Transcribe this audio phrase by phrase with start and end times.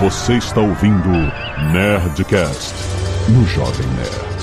[0.00, 1.10] Você está ouvindo
[1.74, 2.74] Nerdcast
[3.28, 4.40] no Jovem Nerd.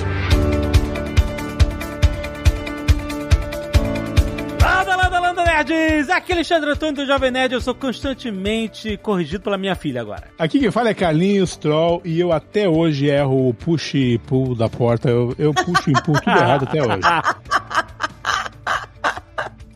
[4.62, 6.12] Landa, landa, landa, nerds!
[6.12, 7.56] Aqui é Alexandre Antônio do Jovem Nerd.
[7.56, 10.28] Eu sou constantemente corrigido pela minha filha agora.
[10.38, 14.54] Aqui quem fala é Carlinhos Troll e eu até hoje erro o push e pull
[14.54, 15.10] da porta.
[15.10, 17.02] Eu, eu puxo e pull tudo errado até hoje.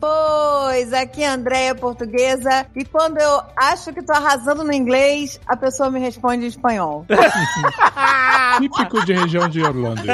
[0.02, 2.66] Pois, aqui é a Andréia Portuguesa.
[2.74, 7.06] E quando eu acho que tô arrasando no inglês, a pessoa me responde em espanhol.
[8.58, 10.02] Típico de região de Orlando.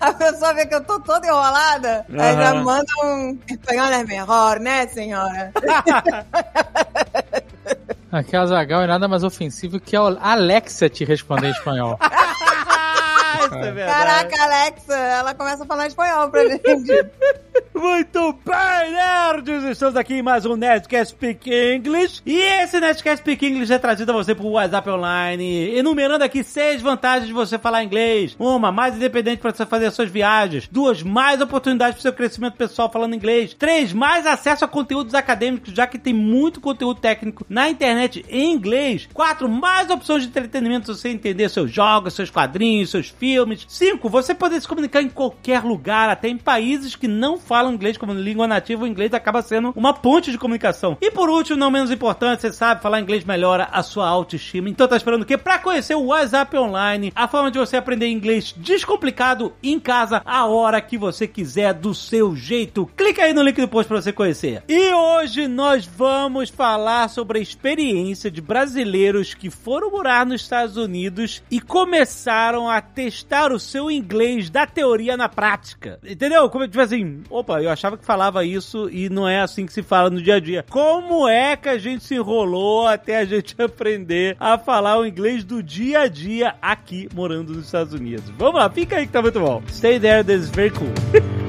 [0.00, 4.58] A pessoa vê que eu tô toda enrolada, aí já manda um espanhol é melhor,
[4.58, 5.52] né, senhora?
[8.10, 11.98] Aqui a Zagal é nada mais ofensivo que a Alexa te responder em espanhol.
[13.58, 14.06] Isso é verdade.
[14.06, 16.62] Caraca, Alexa, ela começa a falar espanhol pra gente.
[17.74, 19.64] Muito bem, nerds!
[19.64, 22.22] Estamos aqui em mais um Nerdcast Speak English.
[22.24, 26.80] E esse Nerdcast Speak English é trazido a você por WhatsApp Online, enumerando aqui seis
[26.80, 28.36] vantagens de você falar inglês.
[28.38, 30.68] Uma, mais independente para você fazer as suas viagens.
[30.70, 33.54] Duas, mais oportunidades para seu crescimento pessoal falando inglês.
[33.54, 38.52] Três, mais acesso a conteúdos acadêmicos, já que tem muito conteúdo técnico na internet em
[38.52, 39.08] inglês.
[39.12, 43.41] Quatro, mais opções de entretenimento para você entender seus jogos, seus quadrinhos, seus filmes.
[43.68, 47.96] Cinco, você poder se comunicar em qualquer lugar, até em países que não falam inglês
[47.96, 50.96] como língua nativa, o inglês acaba sendo uma ponte de comunicação.
[51.00, 54.68] E por último, não menos importante, você sabe, falar inglês melhora a sua autoestima.
[54.68, 55.36] Então tá esperando o quê?
[55.36, 60.46] Pra conhecer o WhatsApp Online, a forma de você aprender inglês descomplicado em casa, a
[60.46, 62.88] hora que você quiser, do seu jeito.
[62.96, 64.62] Clica aí no link do post pra você conhecer.
[64.68, 70.76] E hoje nós vamos falar sobre a experiência de brasileiros que foram morar nos Estados
[70.76, 75.98] Unidos e começaram a testar o seu inglês da teoria na prática.
[76.04, 76.48] Entendeu?
[76.50, 79.82] Como tipo assim, opa, eu achava que falava isso e não é assim que se
[79.82, 80.64] fala no dia a dia.
[80.68, 85.44] Como é que a gente se enrolou até a gente aprender a falar o inglês
[85.44, 88.28] do dia a dia aqui morando nos Estados Unidos?
[88.36, 89.62] Vamos lá, fica aí que tá muito bom.
[89.68, 90.92] Stay there, this is very cool.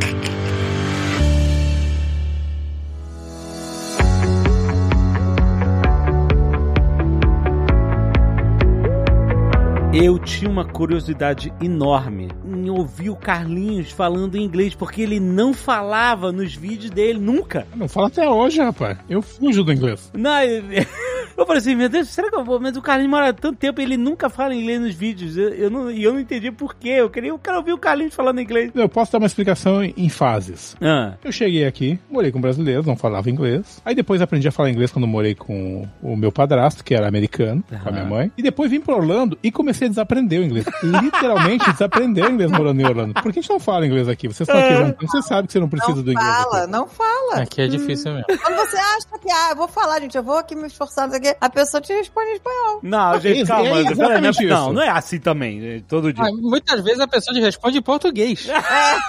[9.94, 15.54] Eu tinha uma curiosidade enorme em ouvir o Carlinhos falando em inglês, porque ele não
[15.54, 17.68] falava nos vídeos dele nunca.
[17.76, 18.98] Não fala até hoje, rapaz.
[19.08, 20.12] Eu fujo do inglês.
[20.18, 20.42] Não,
[21.38, 22.60] eu, falei assim, meu Deus, será que eu vou?
[22.60, 25.38] Mas o Carlinhos mora tanto tempo e ele nunca fala inglês nos vídeos.
[25.38, 26.96] Eu, eu não, e eu não entendi por quê.
[26.98, 28.72] Eu queria, eu quero ouvir o Carlinhos falando inglês.
[28.74, 30.76] Eu posso dar uma explicação em em fases.
[30.82, 33.80] Ah, Eu cheguei aqui, morei com brasileiros, não falava inglês.
[33.86, 37.64] Aí depois aprendi a falar inglês quando morei com o meu padrasto, que era americano,
[37.84, 38.32] com a minha mãe.
[38.36, 40.66] E depois vim pra Orlando e comecei a desaprender o inglês.
[40.84, 43.14] Literalmente desaprender o inglês morando em Orlando.
[43.16, 44.28] Por que a gente não fala inglês aqui?
[44.28, 46.36] Vocês estão aqui juntando, você sabe que você não precisa Não do inglês.
[46.36, 46.72] fala, aqui.
[46.72, 47.36] não fala.
[47.42, 48.26] Aqui é difícil mesmo.
[48.28, 51.12] Quando você acha que, ah, eu vou falar, gente, eu vou aqui me esforçar, não
[51.12, 52.80] sei o quê, a pessoa te responde em espanhol.
[52.84, 53.68] não, gente, isso, calma.
[53.68, 54.74] é peraí, exatamente não, isso.
[54.74, 56.24] não é assim também, é todo dia.
[56.26, 58.48] Ah, muitas vezes a pessoa te responde em português.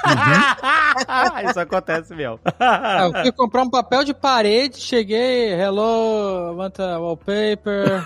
[1.48, 2.38] Isso acontece mesmo.
[2.58, 8.04] Ah, eu fui comprar um papel de parede, cheguei, hello, want a wallpaper.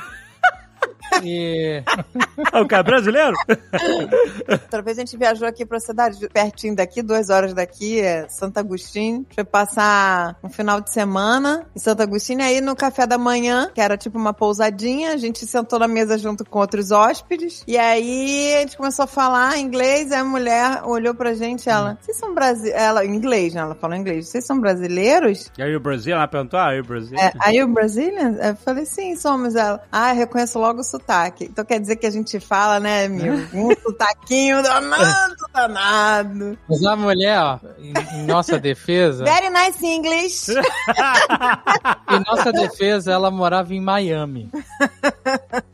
[1.22, 1.82] E.
[2.54, 3.34] o cara é brasileiro?
[4.48, 8.58] Outra vez a gente viajou aqui pra cidade pertinho daqui, duas horas daqui, é Santo
[8.58, 9.26] Agostinho.
[9.34, 12.42] Foi passar um final de semana em Santo Agostinho.
[12.42, 16.18] Aí no café da manhã, que era tipo uma pousadinha, a gente sentou na mesa
[16.18, 17.62] junto com outros hóspedes.
[17.66, 20.12] E aí a gente começou a falar inglês.
[20.12, 22.78] Aí a mulher olhou pra gente e ela, vocês são brasileiros?
[22.80, 23.60] Ela, em inglês, né?
[23.60, 24.28] Ela falou em inglês.
[24.28, 25.50] Vocês são brasileiros?
[25.58, 27.18] E aí o Brasil, ela perguntou, ah, e o Brasil?
[27.18, 28.36] É, aí o Brazilian?
[28.40, 29.82] Eu falei, sim, somos ela.
[29.90, 31.07] Ah, eu reconheço logo o sotaque.
[31.40, 36.58] Então quer dizer que a gente fala, né, meu, um sotaquinho danado, danado.
[36.68, 40.50] Mas a mulher, ó, em, em nossa defesa, Very nice English.
[42.10, 44.50] em nossa defesa, ela morava em Miami.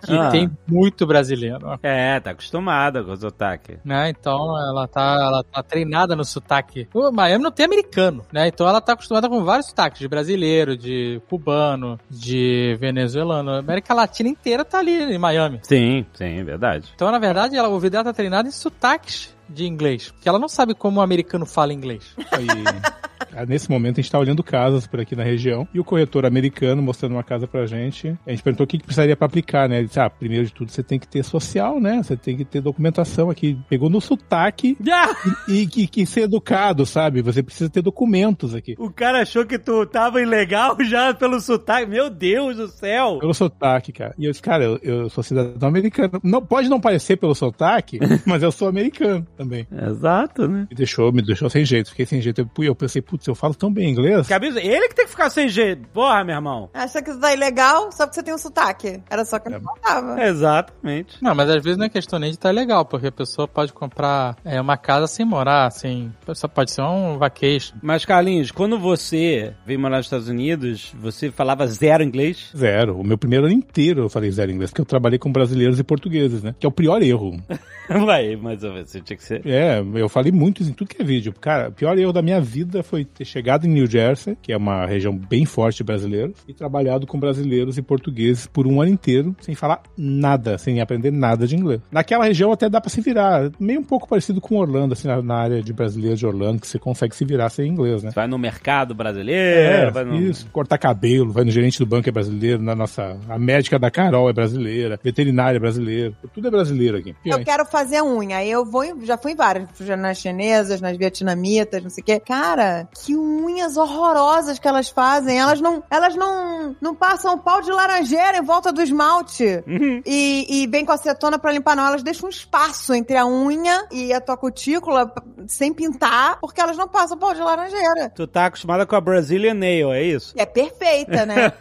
[0.05, 0.29] Que Ah.
[0.31, 1.79] tem muito brasileiro.
[1.83, 3.79] É, tá acostumada com o sotaque.
[3.85, 4.11] Né?
[4.11, 4.37] Então
[4.69, 6.89] ela tá, ela tá treinada no sotaque.
[6.95, 8.49] O Miami não tem americano, né?
[8.49, 13.53] Então ela tá acostumada com vários sotaques, de brasileiro, de cubano, de venezuelano.
[13.53, 15.61] A América Latina inteira tá ali Miami.
[15.63, 16.91] Sim, sim, é verdade.
[16.95, 20.11] Então, na verdade, ela, o ouvido dela tá treinado em sotaques de inglês.
[20.11, 22.15] Porque ela não sabe como o americano fala inglês.
[22.19, 25.85] E, ah, nesse momento a gente tá olhando casas por aqui na região e o
[25.85, 28.17] corretor americano mostrando uma casa pra gente.
[28.27, 29.79] A gente perguntou o que, que precisaria pra aplicar, né?
[29.79, 32.03] Ele disse, ah, primeiro de tudo você tem que ter social, né?
[32.03, 33.59] Você tem que ter documentação aqui.
[33.69, 35.13] Pegou no sotaque Ah!
[35.49, 37.23] e que, que ser educado, sabe?
[37.23, 38.75] Você precisa ter documentos aqui.
[38.79, 41.91] O cara achou que tu tava ilegal já pelo sotaque.
[41.91, 43.19] Meu Deus do céu.
[43.19, 44.15] Pelo sotaque, cara.
[44.17, 46.21] E eu disse, cara, eu, eu sou cidadão americano.
[46.23, 49.67] Não, pode não parecer pelo sotaque, mas eu sou americano também.
[49.71, 50.67] Exato, né?
[50.71, 51.91] Me deixou, me deixou sem jeito.
[51.91, 52.41] Fiquei sem jeito.
[52.41, 54.27] Eu, eu pensei, putz, eu falo tão bem inglês.
[54.27, 55.87] Cabeça, ele que tem que ficar sem jeito.
[55.89, 56.71] Porra, meu irmão.
[56.73, 59.03] Acha que isso tá ilegal só porque você tem um sotaque.
[59.11, 60.23] Era só que não faltava.
[60.23, 61.23] Exatamente.
[61.23, 63.73] Não, mas às vezes não é questão nem de estar legal, porque a pessoa pode
[63.73, 66.13] comprar é, uma casa sem morar, sem.
[66.35, 67.77] Só pode ser um vacation.
[67.83, 72.51] Mas, Carlinhos, quando você veio morar nos Estados Unidos, você falava zero inglês?
[72.57, 72.99] Zero.
[72.99, 75.85] O meu primeiro ano inteiro eu falei zero inglês, porque eu trabalhei com brasileiros e
[75.85, 76.55] portugueses, né?
[76.59, 77.41] Que é o pior erro.
[77.89, 79.43] Vai, mas você tinha que ser.
[79.47, 81.33] É, eu falei muito em tudo que é vídeo.
[81.41, 84.57] Cara, o pior erro da minha vida foi ter chegado em New Jersey, que é
[84.57, 88.91] uma região bem forte de brasileiros, e trabalhado com brasileiros e portugueses por um ano
[88.93, 91.81] inteiro, sem falar nada, sem aprender nada de inglês.
[91.91, 95.21] Naquela região até dá pra se virar, meio um pouco parecido com Orlando, assim, na,
[95.23, 98.11] na área de brasileiros de Orlando, que você consegue se virar sem inglês, né?
[98.15, 100.17] Vai no mercado brasileiro, É, vai no...
[100.21, 100.47] isso.
[100.53, 103.17] Cortar cabelo, vai no gerente do banco é brasileiro, na nossa.
[103.29, 107.15] A médica da Carol é brasileira, veterinária é brasileira, tudo é brasileiro aqui.
[107.25, 108.39] Eu quero fazer unha.
[108.39, 112.03] Aí eu vou, em- já fui em várias, já nas chinesas, nas vietnamitas, não sei
[112.03, 112.21] o quê.
[112.21, 115.39] Cara, que unhas horrorosas que elas fazem.
[115.39, 119.63] Elas não, elas não, não passam pau de laranjeira em volta do esmalte.
[119.67, 120.03] Uhum.
[120.05, 121.87] E, e vem com acetona pra limpar, não.
[121.87, 125.13] Elas deixam um espaço entre a unha e a tua cutícula
[125.47, 128.11] sem pintar, porque elas não passam pau de laranjeira.
[128.15, 130.35] Tu tá acostumada com a Brazilian Nail, é isso?
[130.37, 131.53] É perfeita, né?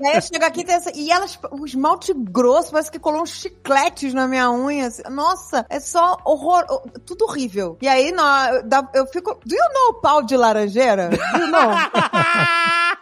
[0.00, 3.30] e aí chega aqui tem essa, e elas, o esmalte grosso, parece que colou uns
[3.30, 4.86] chicletes na minha unha.
[4.86, 5.02] assim.
[5.10, 6.64] Nossa, é só horror,
[7.06, 7.76] tudo horrível.
[7.80, 8.12] E aí
[8.94, 9.38] eu fico.
[9.44, 11.10] Do you know pau de laranjeira?
[11.10, 11.70] Do you know?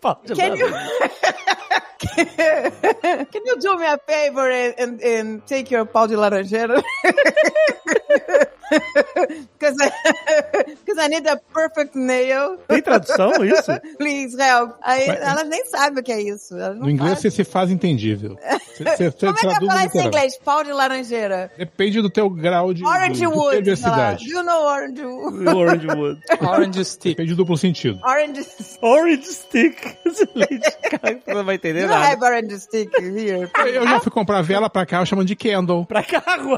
[0.00, 0.88] Pau de Can you, lava.
[3.32, 6.82] can you do me a favor and, and, and take your pau de laranjeira?
[9.58, 9.90] Because I,
[10.86, 12.58] 'cause I need a perfect nail.
[12.68, 13.70] Tem tradução isso?
[13.98, 14.72] Please help.
[14.82, 16.54] Aí Mas- elas nem sabem o que é isso.
[16.54, 17.30] No inglês fazem.
[17.30, 18.36] você se faz entendível.
[18.78, 20.38] Você, você, você Como é que eu traduz falar isso em inglês?
[20.44, 21.50] Pau de laranjeira.
[21.58, 23.62] Depende do teu grau de, Orange do, wood.
[23.62, 24.24] de cidade.
[24.24, 25.48] Do you know orange wood?
[25.48, 26.20] Orange Wood.
[26.40, 27.16] Orange stick.
[27.16, 27.98] Depende do duplo sentido.
[28.06, 28.46] Orange.
[28.80, 29.76] Orange Stick.
[30.06, 31.18] Excelente, cara.
[31.24, 32.06] Você não vai entender You nada.
[32.06, 33.50] have orange stick here.
[33.74, 35.84] Eu já fui comprar vela pra cá, chamando de candle.
[35.84, 36.56] Pra carro.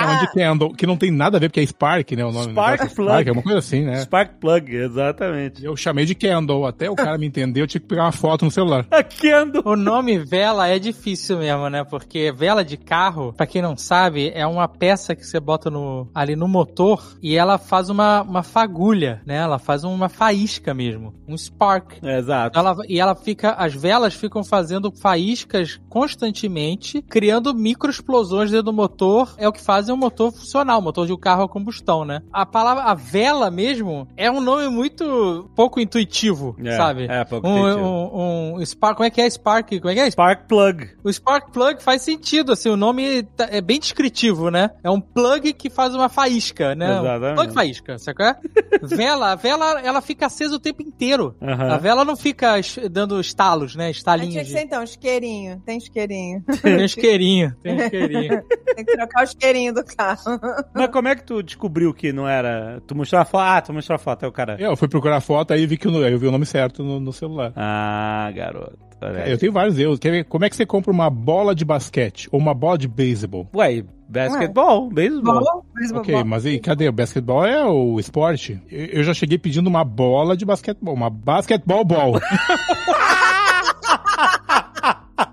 [0.00, 2.24] Chamando de candle, que não tem nada a ver, porque é Spark, né?
[2.24, 3.28] O nome Spark negócio é plug.
[3.28, 4.00] é uma coisa assim, né?
[4.00, 5.64] Spark Plug, exatamente.
[5.64, 8.44] Eu chamei de candle, até o cara me entender, eu tinha que pegar uma foto
[8.44, 8.86] no celular.
[8.90, 9.62] A Kendo.
[9.64, 11.84] O nome vela é difícil mesmo, né?
[11.84, 16.08] Porque vela de carro, pra quem não sabe, é uma peça que você bota no,
[16.14, 19.36] ali no motor e ela faz uma, uma fagulha, né?
[19.36, 22.02] Ela faz uma faísca mesmo, um spark.
[22.02, 22.58] Exato.
[22.58, 29.34] Ela, e ela fica, as velas ficam fazendo faíscas constantemente, criando microexplosões dentro do motor.
[29.38, 32.22] É o que faz o motor funcionar, o motor de um carro a combustão, né?
[32.32, 37.06] A palavra, a vela mesmo, é um nome muito pouco intuitivo, É, sabe?
[37.08, 37.84] é, pouco um, intuitivo.
[37.86, 39.68] um, um Spark, como é que é Spark?
[39.78, 40.10] Como é que é?
[40.10, 40.88] Spark Plug.
[41.02, 44.70] O Spark Plug faz sentido, assim, o nome tá- é bem descritivo, né?
[44.82, 46.90] É um plug que faz uma faísca, né?
[47.00, 47.32] Exatamente.
[47.32, 48.36] Um plug faísca, sabe qual é?
[48.82, 51.34] vela, a vela, ela fica acesa o tempo inteiro.
[51.40, 52.54] A vela não fica
[52.90, 53.90] dando estalos, né?
[53.90, 54.32] Estalinhos.
[54.32, 55.60] tinha que ser então, isqueirinho.
[55.64, 56.42] Tem isqueirinho.
[56.62, 58.42] Tem isqueirinho, tem isqueirinho.
[58.74, 60.38] Tem que trocar o isqueirinho do carro.
[60.74, 62.80] Mas como é que tu descobriu que não era...
[62.86, 63.42] Tu mostrou a foto?
[63.42, 64.56] Ah, tu mostrou a foto, aí o cara...
[64.58, 67.12] Eu fui procurar foto, aí vi que eu, eu vi o nome certo no, no
[67.12, 67.52] celular.
[67.56, 68.90] Ah, garoto.
[69.26, 69.98] Eu tenho vários erros.
[69.98, 72.86] Quer ver como é que você compra uma bola de basquete ou uma bola de
[72.86, 73.48] beisebol?
[73.54, 75.40] Ué, basquetebol, beisebol.
[75.40, 76.02] Bom, beisebol.
[76.02, 76.88] Ok, mas aí, cadê?
[76.88, 78.60] O basquetebol é o esporte?
[78.70, 82.20] Eu, eu já cheguei pedindo uma bola de basquetebol, uma basquetebol ball.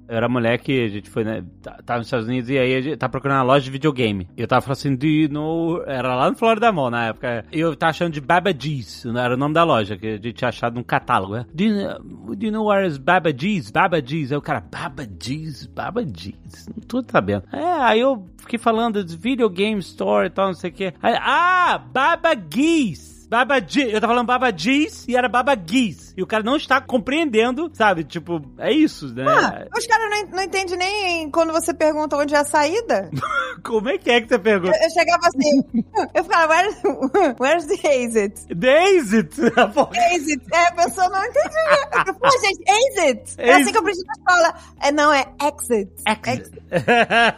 [0.08, 1.44] Eu era moleque, a gente foi, né?
[1.62, 4.28] tá- Tava nos Estados Unidos e aí a gente tava procurando uma loja de videogame.
[4.38, 5.84] E eu tava falando assim, do you know...
[5.86, 7.46] Era lá no Florida Mall na época.
[7.52, 10.34] E eu tava achando de Baba G's, era o nome da loja, que a gente
[10.34, 11.46] tinha achado num catálogo, né?
[11.54, 13.70] Do you, know- do you know where is Baba G's?
[13.72, 14.32] Baba G's.
[14.32, 15.66] Aí o cara, Baba G's?
[15.68, 16.68] Baba G's?
[16.76, 17.44] Não tô sabendo.
[17.52, 20.94] É, aí eu fiquei falando de videogame store e tal, não sei o quê.
[21.02, 23.17] Aí, ah, Baba G's!
[23.30, 26.14] Baba G, eu tava falando Baba G's e era Baba G's.
[26.16, 28.06] E o cara não está compreendendo, sabe?
[28.06, 29.26] Tipo, é isso, né?
[29.28, 33.10] Ah, os caras não, não entendem nem quando você pergunta onde é a saída.
[33.64, 34.78] Como é que é que você pergunta?
[34.78, 35.62] Eu, eu chegava assim,
[36.14, 36.76] eu ficava, where's,
[37.40, 38.56] where's the exit?
[38.56, 39.24] Daisy!
[39.74, 39.92] Porra.
[40.14, 40.42] Exit.
[40.54, 42.06] É, a pessoa não entendia.
[42.06, 43.36] Não, gente, exit.
[43.40, 44.54] É assim que eu aprendi na escola.
[44.82, 45.92] É, não, é exit.
[46.08, 46.62] Exit.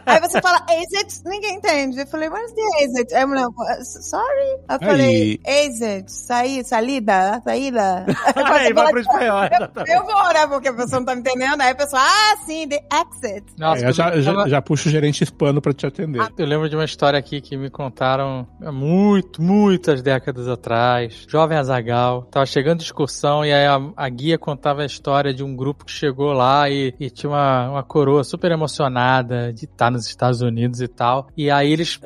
[0.06, 2.00] Aí você fala exit, ninguém entende.
[2.00, 3.14] Eu falei, where's the exit?
[3.14, 3.46] Aí a mulher,
[3.84, 4.60] sorry.
[4.68, 4.86] Aí eu Aí.
[4.86, 8.06] falei, exit, sair, salida, saída.
[8.36, 9.42] Aí vai pro espanhol.
[9.44, 11.60] Eu, eu vou orar porque a pessoa não tá me entendendo.
[11.60, 13.44] Aí a pessoa, ah, sim, the exit.
[13.58, 16.20] Nossa, É, eu já, já, já puxo o gerente hispano pra te atender.
[16.36, 21.26] Eu lembro de uma história aqui que me contaram há muito, muitas décadas atrás.
[21.28, 25.42] Jovem Azagal, tava chegando de excursão e aí a, a guia contava a história de
[25.42, 29.90] um grupo que chegou lá e, e tinha uma, uma coroa super emocionada de estar
[29.90, 31.28] nos Estados Unidos e tal.
[31.36, 32.00] E aí eles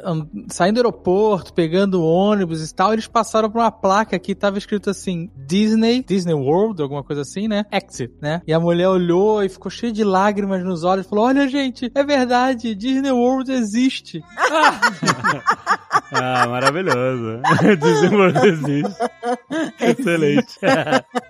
[0.48, 4.90] saindo do aeroporto, pegando ônibus e tal, eles passaram por uma placa que tava escrito
[4.90, 7.64] assim: Disney, Disney World, alguma coisa assim, né?
[7.72, 8.42] Exit, né?
[8.46, 11.90] E a mulher olhou e ficou cheia de lágrimas nos olhos e falou: Olha, gente,
[11.94, 14.22] é verdade, Disney World existe.
[16.12, 17.40] Ah, maravilhoso.
[17.80, 18.96] Disney World existe.
[19.80, 20.58] Excelente.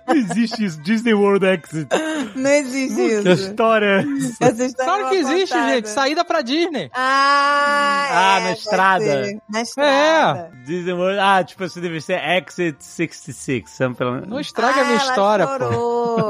[0.07, 0.81] Não existe isso.
[0.81, 1.87] Disney World Exit.
[2.35, 3.43] Não existe Que isso.
[3.49, 4.05] história.
[4.39, 5.73] Essa história Claro que é existe, contada.
[5.73, 5.89] gente.
[5.89, 6.89] Saída pra Disney.
[6.93, 9.39] Ah, Ah, é, na estrada.
[9.51, 10.51] Na estrada.
[10.65, 11.19] Disney World.
[11.19, 13.69] Ah, tipo assim, deve ser Exit 66.
[13.69, 16.29] sabe, pela- Não estraga a minha Ah, história, pô.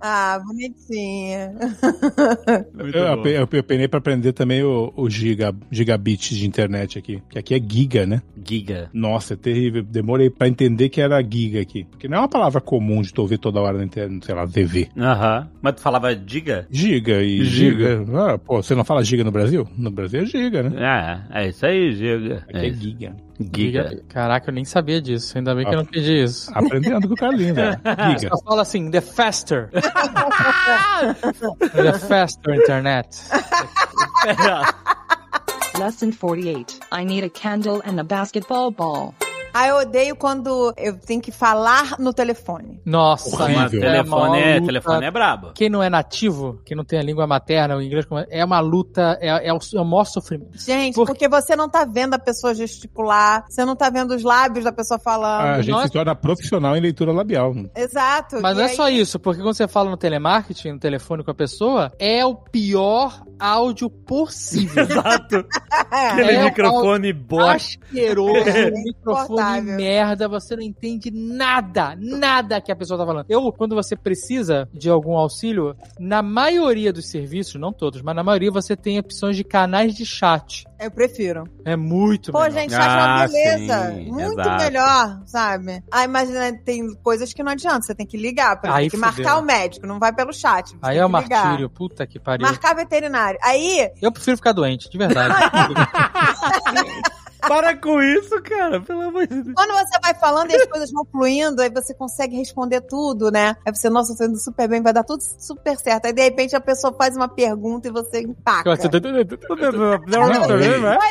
[0.00, 1.54] ah, bonitinha.
[2.78, 7.22] Eu, eu, eu penei pra aprender também o, o giga, gigabit de internet aqui.
[7.28, 8.22] Que aqui é giga, né?
[8.46, 8.90] Giga.
[8.92, 9.83] Nossa, é terrível.
[9.90, 11.84] Demorei pra entender que era giga aqui.
[11.84, 14.46] Porque não é uma palavra comum de tu ouvir toda hora na internet, sei lá,
[14.46, 14.88] TV.
[14.96, 15.48] Aham.
[15.62, 16.66] Mas tu falava giga?
[16.70, 17.98] Giga e Giga.
[18.04, 18.32] giga.
[18.34, 19.66] Ah, pô, você não fala giga no Brasil?
[19.76, 21.22] No Brasil é giga, né?
[21.32, 22.44] É, é isso aí, giga.
[22.48, 23.16] Aqui é, giga.
[23.52, 24.02] Giga.
[24.08, 25.36] Caraca, eu nem sabia disso.
[25.36, 26.50] Ainda bem que eu não pedi isso.
[26.54, 27.76] Aprendendo com o Carlinhos, velho.
[28.18, 28.28] Giga.
[28.28, 29.70] Só fala assim, the faster.
[31.72, 33.08] the faster internet.
[35.78, 36.78] Lesson 48.
[36.92, 39.12] I need a candle and a basketball ball.
[39.54, 42.80] Ah, eu odeio quando eu tenho que falar no telefone.
[42.84, 43.36] Nossa.
[43.48, 44.66] Mas é telefone, é, luta.
[44.66, 45.52] telefone é brabo.
[45.54, 48.58] Quem não é nativo, quem não tem a língua materna, o inglês, é é uma
[48.58, 50.58] luta, é, é, o, é o maior sofrimento.
[50.58, 54.24] Gente, Por- porque você não tá vendo a pessoa gesticular, você não tá vendo os
[54.24, 55.46] lábios da pessoa falando.
[55.46, 57.54] A gente Nós- se torna profissional em leitura labial.
[57.76, 58.40] Exato.
[58.42, 61.22] Mas E não é aí- só isso, porque quando você fala no telemarketing, no telefone
[61.22, 64.82] com a pessoa, é o pior áudio possível.
[64.82, 65.36] Exato.
[65.92, 66.08] É.
[66.10, 67.54] Aquele É, microfone bosta.
[67.54, 68.44] Asqueroso,
[68.84, 69.76] microfone Insuportável.
[69.76, 73.26] merda, você não entende nada, nada que a pessoa tá falando.
[73.28, 78.22] Eu, quando você precisa de algum auxílio, na maioria dos serviços, não todos, mas na
[78.22, 80.64] maioria você tem opções de canais de chat.
[80.78, 81.44] Eu prefiro.
[81.64, 82.52] É muito Pô, melhor.
[82.60, 83.92] gente, chat é uma Ah, beleza.
[83.94, 84.64] sim, Muito exato.
[84.64, 85.82] melhor, sabe?
[85.90, 89.38] Ah, imagina, tem coisas que não adianta, você tem que ligar, Aí tem que marcar
[89.38, 90.70] o médico, não vai pelo chat.
[90.70, 92.46] você Aí é o martírio, puta que pariu.
[92.46, 93.38] Marcar veterinário.
[93.42, 95.34] Aí, Eu prefiro ficar doente, de verdade.
[97.48, 98.80] Para com isso, cara.
[98.80, 99.54] Pelo amor de Deus.
[99.54, 103.56] quando você vai falando e as coisas vão fluindo, aí você consegue responder tudo, né?
[103.66, 106.06] Aí você, nossa, eu tô indo super bem, vai dar tudo super certo.
[106.06, 108.64] Aí, de repente, a pessoa faz uma pergunta e você empaca.
[108.76, 108.88] Você-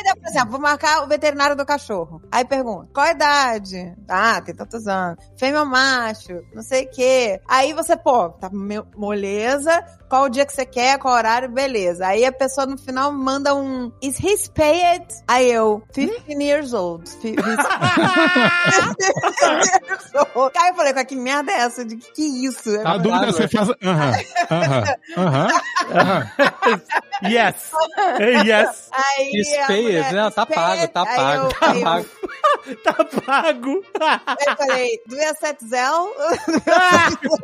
[0.04, 2.20] Não, por exemplo, vou marcar o veterinário do cachorro.
[2.30, 3.94] Aí pergunta, qual a idade?
[4.08, 5.18] Ah, tem tantos anos.
[5.38, 6.40] Fêmea ou macho?
[6.54, 7.40] Não sei o quê.
[7.48, 8.50] Aí você, pô, tá
[8.96, 9.84] moleza.
[10.08, 10.98] Qual o dia que você quer?
[10.98, 11.48] Qual horário?
[11.50, 12.06] Beleza.
[12.06, 15.04] Aí a pessoa no final manda um Is he spayed?
[15.26, 17.08] Aí eu, 15 years old.
[17.20, 17.66] Fi- he's-
[19.40, 20.52] 15 years old.
[20.58, 21.84] Aí eu falei, que merda é essa?
[21.84, 22.70] De que, que isso?
[22.84, 23.68] A dúvida é você faz.
[23.82, 24.12] Aham,
[24.50, 24.84] aham,
[25.16, 25.48] aham,
[25.94, 26.30] aham.
[27.22, 27.70] Yes.
[28.44, 28.90] Yes.
[28.92, 30.30] Aí Spayed, mulher, né?
[30.30, 32.06] Tá pago, tá Aí pago, eu- tá pago.
[32.82, 32.94] Tá
[33.26, 33.84] pago.
[34.00, 36.14] Aí eu falei, do you accept Zell?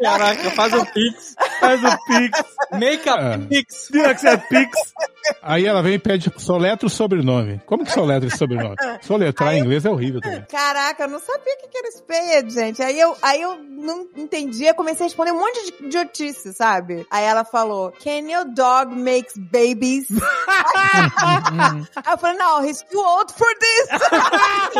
[0.03, 1.35] Caraca, faz o Pix.
[1.61, 2.43] Faz o Pix.
[2.73, 3.39] Make a É.
[3.39, 3.75] Pix.
[3.93, 4.79] Será que você é Pix?
[5.43, 7.61] Aí ela vem e pede soletra o sobrenome.
[7.67, 8.77] Como que soletra esse sobrenome?
[9.03, 10.43] Soletrar em inglês é horrível também.
[10.47, 12.83] Caraca, eu não sabia o que era spayed, gente.
[12.83, 17.07] Aí eu, aí eu não entendia, comecei a responder um monte de idiotice, sabe?
[17.11, 20.07] Aí ela falou, can your dog makes babies?
[21.97, 23.89] aí eu falei, não, he's too old for this.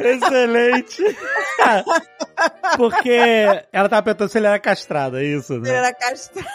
[0.00, 1.02] Excelente.
[2.76, 3.18] Porque
[3.72, 5.70] ela tava perguntando se ele era castrado, é isso, Ele né?
[5.70, 6.48] era castrado.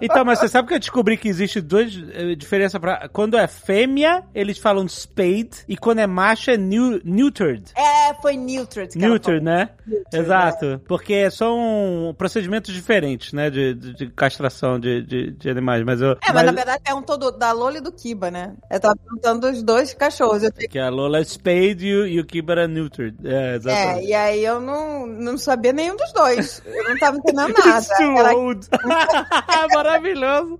[0.00, 3.08] Então, mas você sabe que eu descobri que existe duas eh, diferenças pra...
[3.08, 7.72] Quando é fêmea, eles falam spayed, e quando é macho é new, neutered.
[7.76, 8.96] É, foi neutered.
[8.98, 9.70] Neutered, né?
[9.86, 10.82] Neutered, Exato.
[10.86, 13.50] Porque são procedimentos diferentes, né?
[13.50, 15.84] De, de, de castração de, de, de animais.
[15.84, 16.12] Mas eu.
[16.12, 18.54] É, mas, na verdade é um todo da Lola e do Kiba, né?
[18.70, 20.42] Eu tava perguntando dos dois cachorros.
[20.70, 23.16] Que a Lola é spayed e e o Kiba é neutered.
[23.24, 24.06] É, é, exatamente.
[24.06, 26.62] e aí eu não, não sabia nenhum dos dois.
[26.64, 27.78] Eu não tava entendendo nada.
[27.78, 28.66] It's too Ela- old.
[29.74, 30.58] Maravilhoso.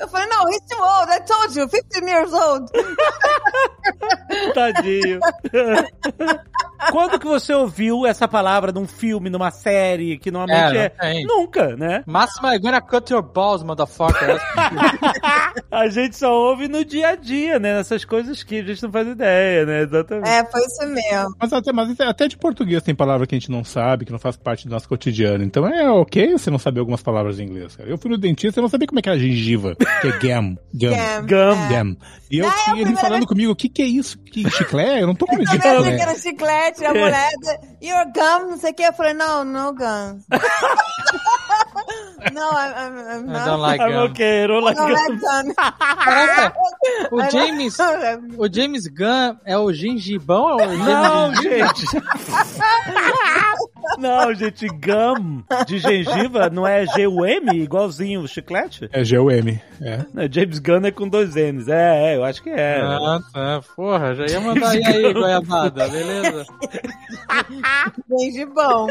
[0.00, 1.10] eu falei, não, he's too old.
[1.12, 2.70] I told you, 15 years old.
[4.54, 5.20] Tadinho.
[6.90, 11.22] Quando que você ouviu essa palavra num filme, numa série, que normalmente É, é...
[11.24, 12.02] Nunca, né?
[12.06, 14.40] Máximo é gonna cut your balls, motherfucker.
[15.70, 17.74] A gente só ouve no dia a dia, né?
[17.74, 19.79] Nessas coisas que a gente não faz ideia, né?
[19.82, 20.28] Exatamente.
[20.28, 21.34] É, foi isso mesmo.
[21.40, 24.12] Mas até, mas até- até de português tem palavra que a gente não sabe, que
[24.12, 25.42] não faz parte do nosso cotidiano.
[25.44, 27.88] Então é ok você não saber algumas palavras em inglês, cara.
[27.88, 30.56] Eu fui no dentista e não sabia como é que era gengiva, que é gam.
[30.74, 30.90] Gam.
[30.92, 31.54] Gam.
[31.56, 31.68] Gum.
[31.68, 31.96] Gam.
[32.30, 34.18] E eu Não, é tinha ele primeira falando vez- comigo, o que que é isso?
[34.18, 35.00] Que chiclete?
[35.00, 36.84] Eu não tô comendo Eu também achei que chiclete.
[36.84, 37.30] era chiclete, a mulher,
[37.82, 38.82] your gum, não sei o que.
[38.82, 40.20] Eu falei, não, no gum.
[42.32, 43.44] não, I'm, I'm, I'm I not.
[43.46, 44.10] don't like I'm gum.
[44.10, 45.54] okay, I don't like é gum.
[45.54, 46.54] Caraca,
[47.10, 47.76] o I James,
[48.38, 51.86] o James Gunn é o gengibão ou é o Não, gente.
[53.98, 58.88] Não, gente, gum de gengiva não é G-U-M, igualzinho o chiclete?
[58.92, 59.60] É G-U-M.
[59.80, 60.04] É.
[60.14, 61.68] Não, James Gunn é com dois N's.
[61.68, 62.80] É, é, eu acho que é.
[62.80, 63.60] Ah, tá.
[63.74, 66.46] Porra, já ia mandar aí, aí goiabada, beleza?
[68.08, 68.86] Gengibão.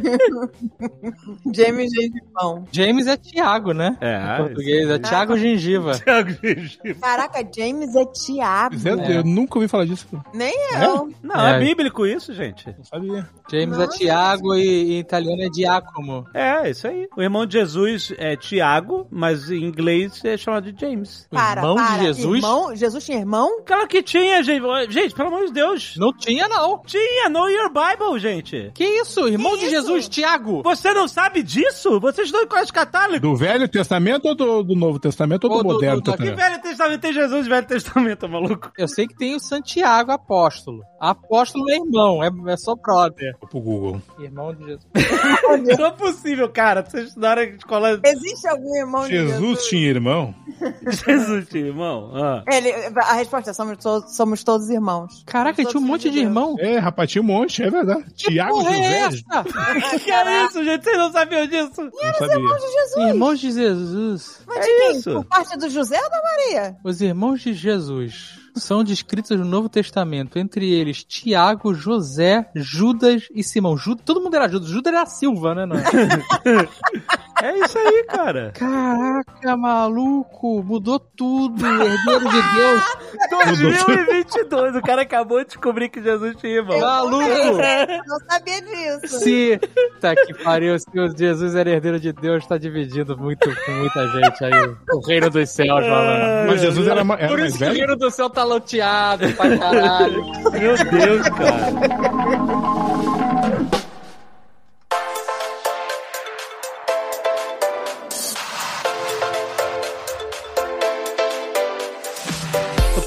[1.54, 2.64] James Gengibão.
[2.70, 3.96] James é Thiago, né?
[4.00, 5.98] É, Em português, é Thiago Gengiva.
[6.00, 7.00] Thiago Gengiva.
[7.00, 8.76] Caraca, James é Tiago.
[8.76, 10.06] Zé, Eu nunca ouvi falar disso.
[10.32, 11.12] Nem eu.
[11.22, 11.56] Não, é.
[11.56, 11.58] É.
[11.58, 12.66] bíblico isso, gente.
[12.76, 13.28] Não sabia.
[13.50, 16.26] James é Thiago e em italiano é Giacomo.
[16.34, 17.08] É, isso aí.
[17.16, 21.26] O irmão de Jesus é Tiago, mas em inglês é chamado de James.
[21.30, 21.96] Para, irmão para.
[21.96, 22.36] de Jesus?
[22.36, 22.76] Irmão?
[22.76, 23.62] Jesus tinha irmão?
[23.64, 24.62] Claro que tinha, gente.
[24.90, 25.94] Gente, pelo amor de Deus.
[25.96, 26.80] Não tinha, não.
[26.86, 28.70] Tinha, know your Bible, gente.
[28.74, 29.26] Que isso?
[29.28, 29.74] Irmão Que de isso?
[29.74, 30.62] Jesus, Thiago.
[30.62, 31.98] Você não sabe disso?
[32.00, 33.20] Vocês estão em colégio católico?
[33.20, 36.18] Do Velho Testamento ou do, do Novo Testamento ou do, Ou do- Moderno do- Que
[36.18, 36.36] Testamento?
[36.36, 38.70] Velho Testamento tem Jesus, Velho Testamento, maluco.
[38.78, 40.82] Eu sei que tem o Santiago apóstolo.
[41.02, 43.36] Apóstolo é irmão, é, é só brother.
[43.40, 44.02] Vou pro Google.
[44.20, 44.86] Irmão de Jesus.
[45.78, 46.84] Não é possível, cara.
[46.84, 49.64] Vocês estudaram em escola Existe algum irmão de Jesus Jesus?
[49.66, 50.34] tinha irmão?
[51.04, 52.12] Jesus, tio, irmão.
[52.14, 52.44] Ah.
[52.52, 55.24] Ele, a resposta é: somos, to- somos todos irmãos.
[55.26, 56.54] Caraca, ele tinha um monte de irmão.
[56.60, 58.04] É, rapaz, tinha um monte, é verdade.
[58.14, 59.18] Tiago Porra é José?
[59.18, 59.98] essa?
[59.98, 60.84] Que é isso, gente?
[60.84, 61.82] Vocês não sabiam disso?
[61.82, 62.38] Não sabia.
[62.38, 63.08] De Jesus.
[63.08, 64.42] Irmãos de Jesus.
[64.46, 64.96] Mas É de quem?
[64.98, 65.12] isso.
[65.14, 66.76] Por parte do José ou da Maria?
[66.84, 73.42] Os irmãos de Jesus são descritos no Novo Testamento, entre eles Tiago, José, Judas e
[73.42, 73.76] Simão.
[73.76, 74.68] Ju- todo mundo era Judas.
[74.68, 75.66] Judas era Silva, né?
[75.66, 75.82] Não é?
[77.42, 78.52] É isso aí, cara.
[78.54, 81.64] Caraca, maluco, mudou tudo.
[81.66, 82.82] Herdeiro de Deus.
[83.30, 86.78] 2022, o cara acabou de descobrir que Jesus tinha irmão.
[86.78, 87.24] Maluco.
[88.06, 89.18] Não sabia disso.
[89.18, 89.60] Se.
[90.00, 94.06] Tá que pariu, se o Jesus era herdeiro de Deus, tá dividido muito com muita
[94.08, 94.74] gente aí.
[94.92, 96.46] O reino dos céus, falando.
[96.46, 99.28] Mas Jesus era, ma- era Por mais isso que o reino do céu tá loteado
[99.34, 100.24] pra caralho.
[100.52, 102.81] Meu Deus, cara.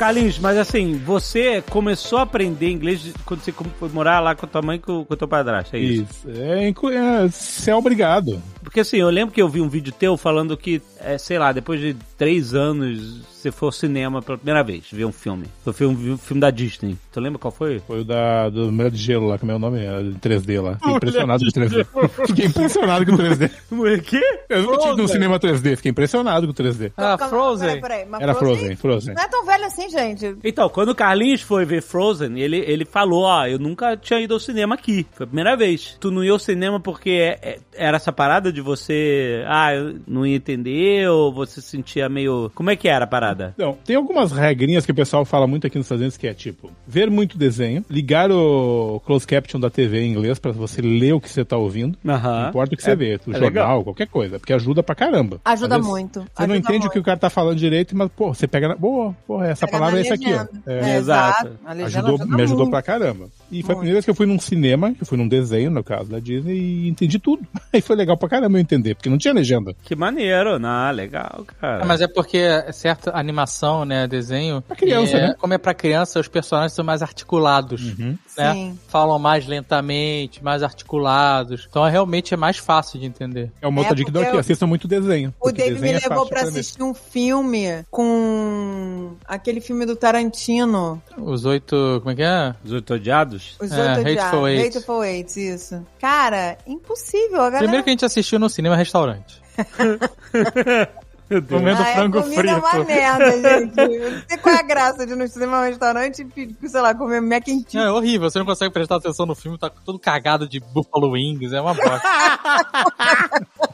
[0.05, 4.49] Carlinhos, mas assim, você começou a aprender inglês quando você foi morar lá com a
[4.49, 6.03] tua mãe e com com o teu padrasto, é isso?
[6.03, 6.29] Isso.
[6.29, 8.39] É, é, você é obrigado.
[8.61, 11.51] Porque assim, eu lembro que eu vi um vídeo teu falando que, é, sei lá,
[11.51, 15.45] depois de três anos, você foi ao cinema pela primeira vez, ver um filme.
[15.63, 16.97] Foi um, um filme da Disney.
[17.11, 17.79] Tu lembra qual foi?
[17.79, 19.83] Foi o da, do Mulher de Gelo lá, como é o nome?
[19.83, 20.75] Era de 3D lá.
[20.75, 21.85] Fiquei impressionado com 3D.
[22.27, 23.51] Fiquei impressionado com 3D.
[23.71, 24.21] O quê?
[24.49, 26.91] Eu não tive no cinema 3D, fiquei impressionado com 3D.
[26.97, 27.67] Ah, Frozen.
[27.67, 29.13] Peraí, peraí, mas Era Frozen, Frozen.
[29.15, 30.35] Não é tão velho assim, gente.
[30.43, 34.33] Então, quando o Carlinhos foi ver Frozen, ele, ele falou, ó, eu nunca tinha ido
[34.33, 35.05] ao cinema aqui.
[35.13, 35.97] Foi a primeira vez.
[35.99, 39.99] Tu não ia ao cinema porque é- é- era essa parada de você, ah, eu
[40.07, 42.49] não ia entender, ou você se sentia meio...
[42.55, 43.34] Como é que era a parada?
[43.57, 46.33] Não, tem algumas regrinhas que o pessoal fala muito aqui nos Estados Unidos que é
[46.33, 51.13] tipo, ver muito desenho, ligar o closed caption da TV em inglês pra você ler
[51.13, 51.97] o que você tá ouvindo.
[52.03, 53.83] Não importa o que você vê, o é jornal, legal.
[53.83, 55.39] qualquer coisa, porque ajuda pra caramba.
[55.43, 56.19] Ajuda muito.
[56.21, 56.87] Você ajuda não entende muito.
[56.87, 58.75] o que o cara tá falando direito, mas, pô, você pega na.
[58.75, 60.45] Boa, porra, essa Pega palavra é essa aqui, ó.
[60.65, 61.51] É, É, Exato.
[61.65, 62.71] A ajudou, ajuda me ajudou muito.
[62.71, 63.27] pra caramba.
[63.51, 65.69] E foi a primeira vez que eu fui num cinema, que eu fui num desenho,
[65.71, 67.45] no caso da Disney, e entendi tudo.
[67.71, 69.75] Aí foi legal pra caramba eu entender, porque não tinha legenda.
[69.83, 70.59] Que maneiro.
[70.65, 71.83] Ah, legal, cara.
[71.83, 74.61] É, mas é porque é certa animação, né, desenho.
[74.61, 75.35] Pra criança, é, né?
[75.39, 78.15] Como é pra criança, os personagens são mais articulados, né?
[78.27, 78.79] Sim.
[78.87, 81.67] Falam mais lentamente, mais articulados.
[81.69, 83.51] Então é, realmente é mais fácil de entender.
[83.61, 85.33] É uma outra É, dica que porque aqui, eu- assistam muito desenho.
[85.39, 89.95] O David me desenho é levou fácil pra assistir um filme com aquele filme do
[89.95, 91.75] Tarantino, Os oito.
[91.99, 92.55] Como é que é?
[92.63, 93.55] Os oito odiados?
[93.59, 94.47] Os É, Oito Hateful Odiados.
[94.63, 94.77] Eight.
[94.77, 95.85] Hateful Eight, isso.
[95.99, 97.37] Cara, impossível.
[97.37, 97.57] A galera...
[97.59, 99.41] Primeiro que a gente assistiu no cinema é restaurante.
[101.27, 102.53] Comendo Ah, é, frango comida frito.
[102.55, 103.75] é uma merda, gente.
[103.75, 106.81] Não sei qual é a graça de ir no cinema um restaurante e, pedir, sei
[106.81, 107.75] lá, comer mac and cheese.
[107.77, 111.11] Não, é horrível, você não consegue prestar atenção no filme, tá todo cagado de Buffalo
[111.11, 112.01] Wings, é uma bosta.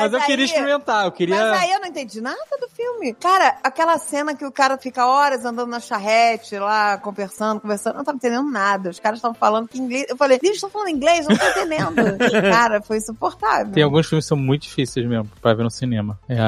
[0.00, 1.36] Mas, eu aí- queria experimentar, eu queria.
[1.36, 3.14] Mas aí eu não entendi nada do filme.
[3.14, 7.98] Cara, aquela cena que o cara fica horas andando na charrete lá, conversando, conversando, eu
[7.98, 8.90] não tava entendendo nada.
[8.90, 10.06] Os caras estavam falando que inglês.
[10.08, 11.26] Eu falei, eles estão falando inglês?
[11.26, 11.94] Eu não tô entendendo.
[12.50, 13.72] cara, foi insuportável.
[13.72, 16.18] Tem alguns filmes que são muito difíceis mesmo pra ver no cinema.
[16.28, 16.38] É,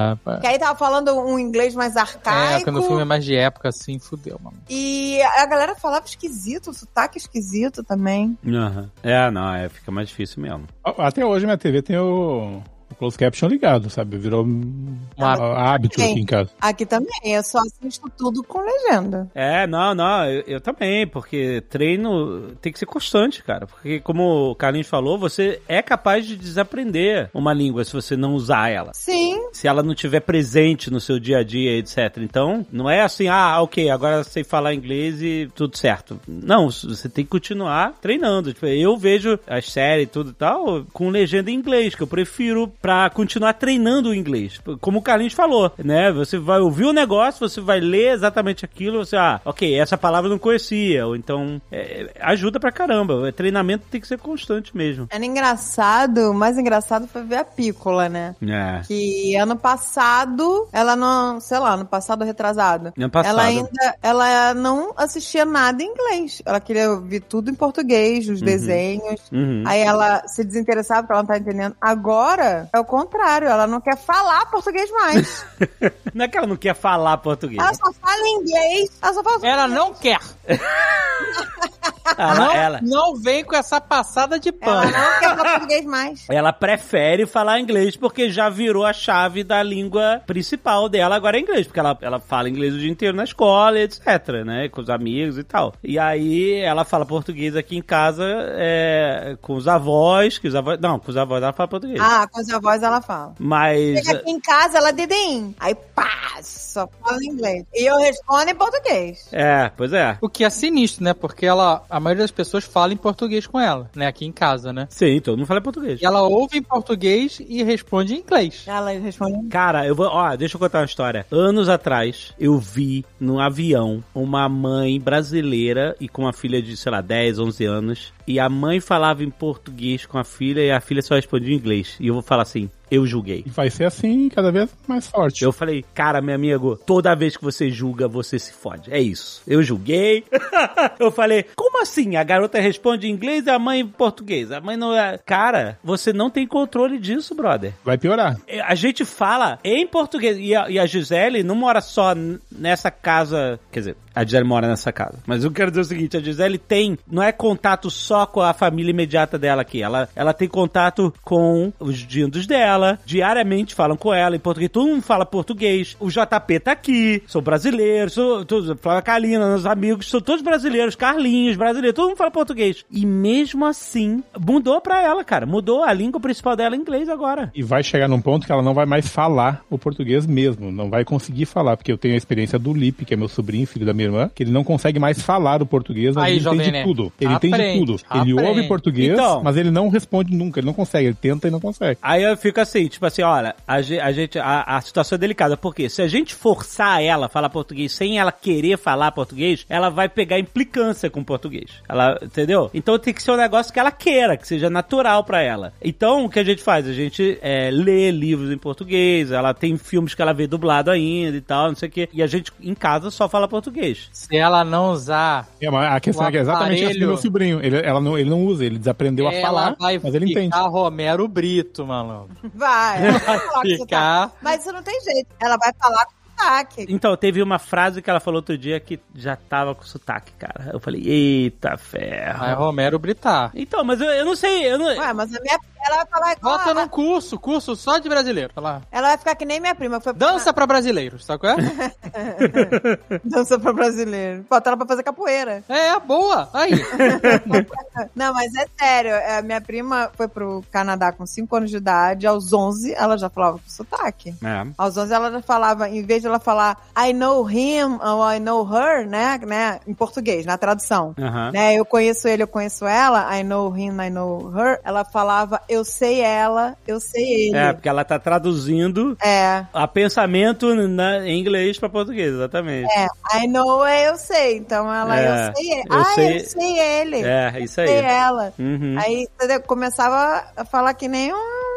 [0.41, 2.61] Que aí tava falando um inglês mais arcaico.
[2.61, 4.57] é quando o filme é mais de época, assim, fudeu, mano.
[4.69, 8.39] E a galera falava esquisito, o sotaque esquisito também.
[8.47, 8.91] Aham.
[9.03, 10.67] É, não, é, fica mais difícil mesmo.
[10.85, 12.63] Até hoje minha TV tem o
[13.01, 14.19] close caption ligado, sabe?
[14.19, 16.51] Virou um Ah, hábito aqui em casa.
[16.61, 19.27] Aqui também, eu só assisto tudo com legenda.
[19.35, 23.67] É, não, não, eu, eu também, porque treino tem que ser constante, cara.
[23.67, 28.35] Porque, como o Carlinhos falou, você é capaz de desaprender uma língua se você não
[28.35, 28.93] usar ela.
[28.93, 32.19] Sim, Se ela não tiver presente no seu dia a dia, etc.
[32.19, 36.21] Então, não é assim, ah, ok, agora sei falar inglês e tudo certo.
[36.29, 38.53] Não, você tem que continuar treinando.
[38.53, 42.07] Tipo, eu vejo as séries e tudo e tal com legenda em inglês, que eu
[42.07, 44.61] prefiro pra continuar treinando o inglês.
[44.81, 46.11] Como o Carlinhos falou, né?
[46.13, 50.29] Você vai ouvir o negócio, você vai ler exatamente aquilo, você, ah, ok, essa palavra
[50.29, 51.07] eu não conhecia.
[51.07, 53.15] Ou então, é, ajuda pra caramba.
[53.15, 55.07] O treinamento tem que ser constante mesmo.
[55.11, 58.35] era engraçado, o mais engraçado foi ver a Pícola, né?
[58.43, 58.83] É.
[58.87, 62.93] Que ano passado, ela não, sei lá, ano passado retrasado.
[62.97, 63.33] Ano passado.
[63.33, 66.43] Ela ainda, ela não assistia nada em inglês.
[66.45, 69.21] Ela queria ouvir tudo em português, os desenhos.
[69.33, 69.65] Uhum.
[69.67, 71.77] Aí ela se desinteressava porque ela não tá entendendo.
[71.81, 75.47] Agora, é o contrário, ela não quer falar português mais.
[76.13, 77.63] Não é que ela não quer falar português.
[77.63, 78.91] ela só fala inglês.
[79.01, 80.19] Ela só fala Ela não quer.
[82.17, 84.91] Ela, não, ela, não vem com essa passada de Ela pano.
[84.91, 86.27] não quer falar português mais.
[86.29, 91.41] ela prefere falar inglês porque já virou a chave da língua principal dela agora é
[91.41, 94.91] inglês, porque ela, ela fala inglês o dia inteiro na escola, etc, né, com os
[94.91, 95.73] amigos e tal.
[95.83, 100.79] E aí ela fala português aqui em casa é, com os avós, que os avós,
[100.81, 102.01] não, com os avós ela fala português.
[102.01, 103.35] Ah, com a voz ela fala.
[103.39, 105.55] Mas Chega aqui em casa, ela dedem.
[105.59, 107.65] Aí, pá, só fala inglês.
[107.75, 109.29] E eu respondo em português.
[109.33, 110.17] é, pois é.
[110.21, 111.15] O que é sinistro, né?
[111.15, 114.07] Porque ela, a maioria das pessoas fala em português com ela, né?
[114.07, 114.87] Aqui em casa, né?
[114.91, 116.01] Sim, todo mundo fala português.
[116.01, 118.65] E ela ouve em português e responde em inglês.
[118.67, 119.49] Ela responde.
[119.49, 120.07] Cara, eu vou.
[120.07, 121.27] Ó, deixa eu contar uma história.
[121.31, 126.93] Anos atrás, eu vi num avião uma mãe brasileira e com uma filha de, sei
[126.93, 128.13] lá, 10, 11 anos.
[128.27, 131.59] E a mãe falava em português com a filha e a filha só respondia em
[131.59, 131.97] inglês.
[131.99, 133.45] E eu vou falar assim: eu julguei.
[133.47, 135.45] E vai ser assim cada vez mais forte.
[135.45, 138.93] Eu falei, cara, meu amigo, toda vez que você julga, você se fode.
[138.93, 139.43] É isso.
[139.47, 140.25] Eu julguei.
[140.99, 142.17] eu falei, como assim?
[142.17, 144.51] A garota responde em inglês e a mãe em português.
[144.51, 145.19] A mãe não é.
[145.19, 147.73] Cara, você não tem controle disso, brother.
[147.85, 148.37] Vai piorar.
[148.47, 150.37] É, A gente fala em português.
[150.39, 152.15] E a, e a Gisele não mora só
[152.51, 153.61] nessa casa.
[153.71, 155.19] Quer dizer, a Gisele mora nessa casa.
[155.27, 156.99] Mas eu quero dizer o seguinte: a Gisele tem.
[157.11, 159.83] Não é contato só com a família imediata dela aqui.
[159.83, 162.99] Ela, ela tem contato com os dindos dela.
[163.05, 164.71] Diariamente falam com ela em português.
[164.71, 165.97] Todo mundo fala português.
[166.01, 167.23] O JP tá aqui.
[167.27, 168.11] Sou brasileiro.
[168.11, 168.45] Sou.
[168.49, 170.09] Sou Flávia Kalina, meus amigos.
[170.09, 170.95] São todos brasileiros.
[170.95, 171.95] Carlinhos, brasileiro.
[171.95, 172.85] Todo mundo fala português.
[172.91, 175.47] E mesmo assim, mudou pra ela, cara.
[175.47, 177.51] Mudou a língua principal dela em inglês agora.
[177.55, 180.71] E vai chegar num ponto que ela não vai mais falar o português mesmo.
[180.71, 183.67] Não vai conseguir falar, porque eu tenho a experiência do Lipe, que é meu sobrinho,
[183.67, 186.41] filho da minha irmã, que ele não consegue mais falar o português, mas Aí, ele
[186.41, 186.87] Jovem entende Nerd.
[186.89, 187.13] tudo.
[187.21, 187.93] Ele entende Aprende, tudo.
[187.93, 188.43] Ele aprende.
[188.43, 189.43] ouve português, Então.
[189.43, 191.99] mas ele não responde nunca, ele não consegue, ele tenta e não consegue.
[192.03, 195.19] Aí eu fico assim, tipo assim, olha, a, ge- a gente, a, a situação é
[195.19, 199.65] delicada, porque se a gente forçar ela a falar português sem ela querer falar português,
[199.69, 201.71] ela vai pegar implicância com o português.
[201.89, 202.71] Ela, entendeu?
[202.75, 205.73] Então tem que ser um negócio que ela queira, que seja natural pra ela.
[205.83, 206.87] Então o que a gente faz?
[206.87, 211.37] A gente é, lê livros em português, ela tem filmes que ela vê dublado ainda
[211.37, 212.09] e tal, não sei o quê.
[212.13, 213.90] E a gente em casa só fala português.
[214.13, 216.91] Se ela não usar, É, mas a questão O é que é exatamente essa do
[216.91, 217.61] aparelho- meu sobrinho.
[217.65, 220.57] Ele, ela não, ele não usa, ele desaprendeu a falar, vai mas ele ficar entende.
[220.69, 222.37] Romero Brito, malandro.
[222.55, 223.13] Vai.
[223.13, 224.33] vai com Ficar.
[224.43, 225.29] Mas isso não tem jeito.
[225.41, 226.87] Ela vai falar com sotaque.
[226.89, 230.71] Então, teve uma frase que ela falou outro dia que já tava com sotaque, cara.
[230.73, 232.41] Eu falei, eita ferro.
[232.41, 233.51] Vai Romero Britar.
[233.55, 234.87] Então, mas eu, eu não sei, eu não...
[234.87, 236.59] Ué, mas a minha ela vai falar igual.
[236.59, 238.53] Bota ela, num curso, curso só de brasileiro.
[238.57, 238.83] Lá.
[238.93, 240.01] ela vai ficar que nem minha prima.
[240.01, 243.21] Foi Dança pra brasileiros, sabe qual é?
[243.25, 244.45] Dança pra brasileiro.
[244.49, 245.65] Bota ela pra fazer capoeira.
[245.69, 246.49] É, boa.
[246.53, 246.73] Aí.
[248.15, 249.13] Não, mas é sério.
[249.13, 252.27] é, minha prima foi pro Canadá com 5 anos de idade.
[252.27, 254.35] Aos 11, ela já falava com sotaque.
[254.43, 254.67] É.
[254.77, 258.39] Aos 11 ela já falava, em vez de ela falar I know him ou I
[258.41, 261.15] know her, né, né, em português, na tradução.
[261.53, 264.81] Né, eu conheço ele, eu conheço ela, I know him, I know her.
[264.85, 267.57] Ela falava eu sei ela, eu sei ele.
[267.57, 272.89] É, porque ela tá traduzindo É, a pensamento na, em inglês pra português, exatamente.
[272.97, 273.07] é,
[273.43, 274.57] I know é eu sei.
[274.59, 275.83] Então ela, É, eu sei ele.
[275.91, 277.23] eu ah, sei- eu sei ele.
[277.23, 278.05] É, isso Eu sei aí.
[278.05, 278.53] ela.
[278.59, 278.97] Uhum.
[278.99, 279.29] Aí
[279.67, 281.70] começava a falar que nem um-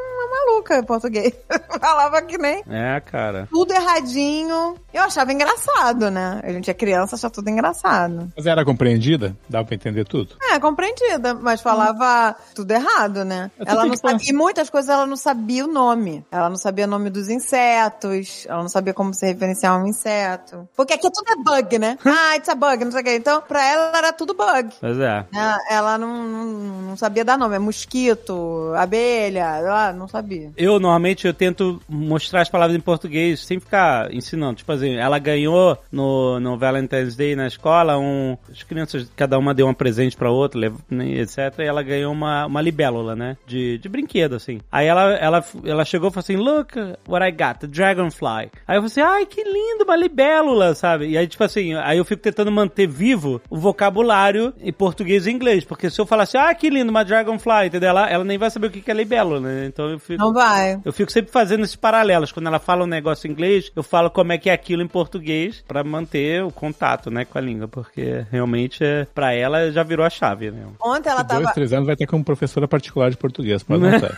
[0.46, 1.34] maluca em português.
[1.80, 3.48] Falava que nem É, cara.
[3.52, 4.76] tudo erradinho.
[4.94, 6.40] Eu achava engraçado, né?
[6.44, 8.32] A gente é criança, achava tudo engraçado.
[8.36, 9.36] Mas era compreendida?
[9.50, 10.36] Dava pra entender tudo?
[10.52, 13.50] É, compreendida, mas falava tudo errado, né?
[13.58, 16.26] Eu Ela não sabia, e muitas coisas ela não sabia o nome.
[16.32, 20.68] Ela não sabia o nome dos insetos, ela não sabia como se referenciar um inseto.
[20.76, 21.98] Porque aqui tudo é bug, né?
[22.24, 23.16] Ah, it's a bug, não sei o quê.
[23.16, 24.70] Então, pra ela era tudo bug.
[24.80, 25.26] Pois é.
[25.34, 26.46] Ela, ela não, não,
[26.90, 27.56] não sabia dar nome.
[27.56, 30.33] É mosquito, abelha, ela não sabia.
[30.58, 34.56] Eu, normalmente, eu tento mostrar as palavras em português sem ficar ensinando.
[34.56, 39.54] Tipo assim, ela ganhou no, no Valentine's Day na escola, um, as crianças, cada uma
[39.54, 41.60] deu um presente pra outra, né, etc.
[41.60, 43.38] E ela ganhou uma, uma libélula, né?
[43.46, 44.60] De, de brinquedo, assim.
[44.72, 48.52] Aí ela, ela, ela chegou e falou assim, look what I got, a dragonfly.
[48.68, 51.08] Aí eu falei assim, ai, que lindo, uma libélula, sabe?
[51.10, 55.32] E aí, tipo assim, aí eu fico tentando manter vivo o vocabulário em português e
[55.32, 55.64] inglês.
[55.64, 57.90] Porque se eu falar assim, ah, que lindo, uma dragonfly, entendeu?
[57.90, 59.66] Ela, ela nem vai saber o que é libélula, né?
[59.68, 60.23] Então eu fico...
[60.24, 60.80] Não vai.
[60.84, 62.32] Eu fico sempre fazendo esses paralelos.
[62.32, 64.88] Quando ela fala um negócio em inglês, eu falo como é que é aquilo em
[64.88, 69.84] português pra manter o contato, né, com a língua, porque realmente é, para ela já
[69.84, 70.66] virou a chave, né?
[70.82, 71.54] Ontem ela Dois, tava.
[71.54, 74.18] três anos vai ter como professora particular de português, pode notar.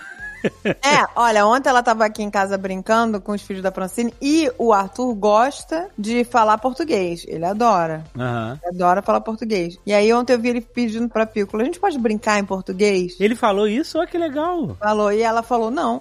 [0.66, 4.52] É, olha, ontem ela tava aqui em casa brincando com os filhos da Francine e
[4.58, 7.26] o Arthur gosta de falar português.
[7.28, 8.04] Ele adora.
[8.18, 8.60] Aham.
[8.64, 9.78] Ele adora falar português.
[9.86, 13.16] E aí ontem eu vi ele pedindo pra Pícola, a gente pode brincar em português?
[13.20, 13.98] Ele falou isso?
[13.98, 14.76] Olha que legal.
[14.80, 16.00] Falou, e ela falou, não.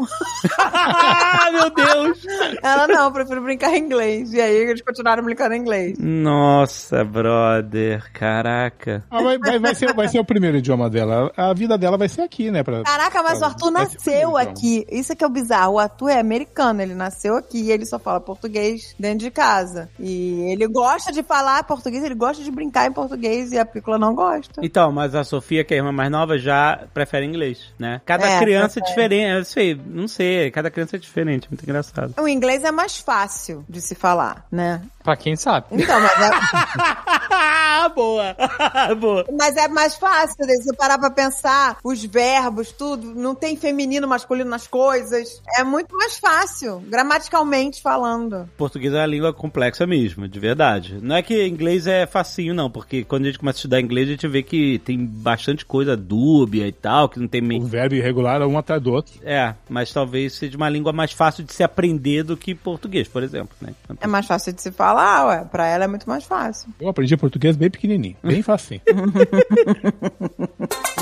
[0.59, 2.24] ah, meu Deus!
[2.62, 4.33] Ela, não, eu prefiro brincar em inglês.
[4.33, 5.98] E aí eles continuaram brincando em inglês.
[5.98, 9.04] Nossa, brother, caraca.
[9.11, 11.33] Ah, vai, vai, vai ser, vai ser o primeiro idioma dela.
[11.37, 12.62] A vida dela vai ser aqui, né?
[12.62, 12.83] Pra...
[12.83, 14.80] Caraca, mas o Arthur nasceu primeiro, então.
[14.80, 14.86] aqui.
[14.90, 15.74] Isso é que é o bizarro.
[15.74, 19.88] O Arthur é americano, ele nasceu aqui e ele só fala português dentro de casa.
[19.98, 23.98] E ele gosta de falar português, ele gosta de brincar em português e a Pícola
[23.98, 24.60] não gosta.
[24.62, 28.00] Então, mas a Sofia, que é a irmã mais nova, já prefere inglês, né?
[28.04, 29.38] Cada É, criança é diferente.
[29.38, 32.14] Eu sei, não sei, cada criança é diferente, muito engraçado.
[32.20, 34.82] O inglês é mais fácil de se falar, né?
[35.04, 35.66] Pra quem sabe.
[35.70, 38.36] Então, mas é, boa!
[38.98, 39.26] boa!
[39.38, 40.54] mas é mais fácil, né?
[40.54, 45.42] Se você parar pra pensar, os verbos, tudo, não tem feminino, masculino nas coisas.
[45.58, 48.48] É muito mais fácil, gramaticalmente falando.
[48.56, 50.98] Português é uma língua complexa mesmo, de verdade.
[51.02, 54.08] Não é que inglês é facinho, não, porque quando a gente começa a estudar inglês,
[54.08, 57.94] a gente vê que tem bastante coisa dúbia e tal, que não tem O verbo
[57.94, 59.12] irregular é um atrás do outro.
[59.22, 63.22] É, mas talvez seja uma língua mais fácil de se aprender do que português, por
[63.22, 63.74] exemplo, né?
[64.00, 65.44] É mais fácil de se falar, ué.
[65.44, 66.68] Pra ela é muito mais fácil.
[66.80, 68.80] Eu aprendi português bem pequenininho, bem facinho.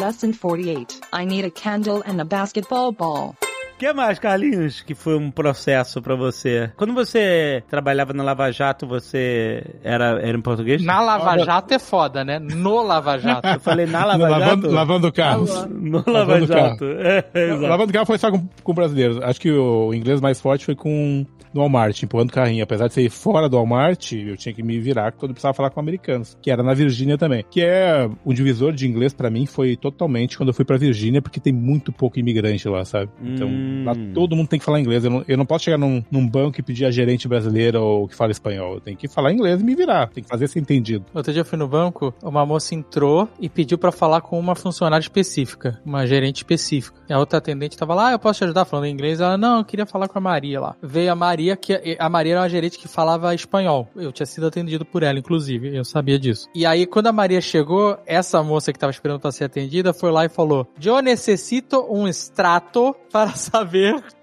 [0.00, 1.00] Lesson 48.
[1.12, 3.34] I need a candle and a basketball ball.
[3.82, 6.70] O que mais, Carlinhos, que foi um processo pra você?
[6.76, 10.80] Quando você trabalhava na Lava Jato, você era, era em português?
[10.84, 12.38] Na Lava Olha- Jato é foda, né?
[12.38, 13.48] No Lava Jato.
[13.48, 14.40] Eu falei na Lava Jato?
[14.40, 15.66] lavando, lavando carros.
[15.68, 16.84] No Lava Lavando Jato.
[17.34, 17.62] É, exato.
[17.62, 19.18] Lavando carro foi só com, com brasileiros.
[19.20, 22.62] Acho que o inglês mais forte foi com no Walmart, empurrando carrinho.
[22.64, 25.68] Apesar de ser fora do Walmart, eu tinha que me virar quando eu precisava falar
[25.70, 26.38] com americanos.
[26.40, 27.44] Que era na Virgínia também.
[27.50, 31.20] Que é o divisor de inglês pra mim foi totalmente quando eu fui pra Virgínia,
[31.20, 33.10] porque tem muito pouco imigrante lá, sabe?
[33.22, 33.71] Então, Hum.
[33.84, 35.04] Lá todo mundo tem que falar inglês.
[35.04, 38.08] Eu não, eu não posso chegar num, num banco e pedir a gerente brasileira ou
[38.08, 38.74] que fala espanhol.
[38.74, 40.08] Eu tenho que falar inglês e me virar.
[40.08, 41.04] Tem que fazer ser entendido.
[41.14, 44.54] Outro dia eu fui no banco, uma moça entrou e pediu pra falar com uma
[44.54, 47.00] funcionária específica, uma gerente específica.
[47.08, 49.20] E a outra atendente tava lá, ah, eu posso te ajudar falando inglês?
[49.20, 50.76] Ela, não, eu queria falar com a Maria lá.
[50.82, 53.88] Veio a Maria, que a Maria era uma gerente que falava espanhol.
[53.96, 56.48] Eu tinha sido atendido por ela, inclusive, eu sabia disso.
[56.54, 60.10] E aí, quando a Maria chegou, essa moça que tava esperando pra ser atendida foi
[60.10, 63.61] lá e falou: Eu necessito um extrato para saber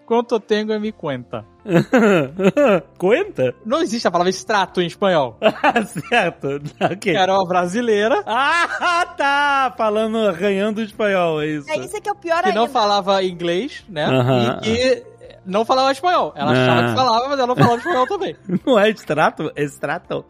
[0.05, 1.45] quanto eu tenho em minha conta.
[2.97, 3.53] Conta?
[3.65, 5.37] Não existe a palavra extrato em espanhol.
[6.09, 6.59] certo.
[6.81, 7.15] Ok.
[7.15, 9.73] Era uma brasileira Ah, tá!
[9.77, 11.69] Falando, arranhando espanhol, é isso.
[11.69, 12.59] É isso é que é o pior que ainda.
[12.59, 14.05] não falava inglês, né?
[14.05, 14.59] Aham.
[14.63, 15.03] E que
[15.45, 16.33] não falava espanhol.
[16.35, 16.89] Ela achava Ah.
[16.89, 18.35] que falava, mas ela não falava espanhol também.
[18.65, 19.51] Não é extrato?
[19.55, 20.25] É extrato?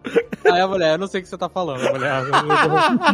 [0.45, 1.85] Aí a mulher, eu não sei o que você tá falando.
[1.87, 2.23] A mulher,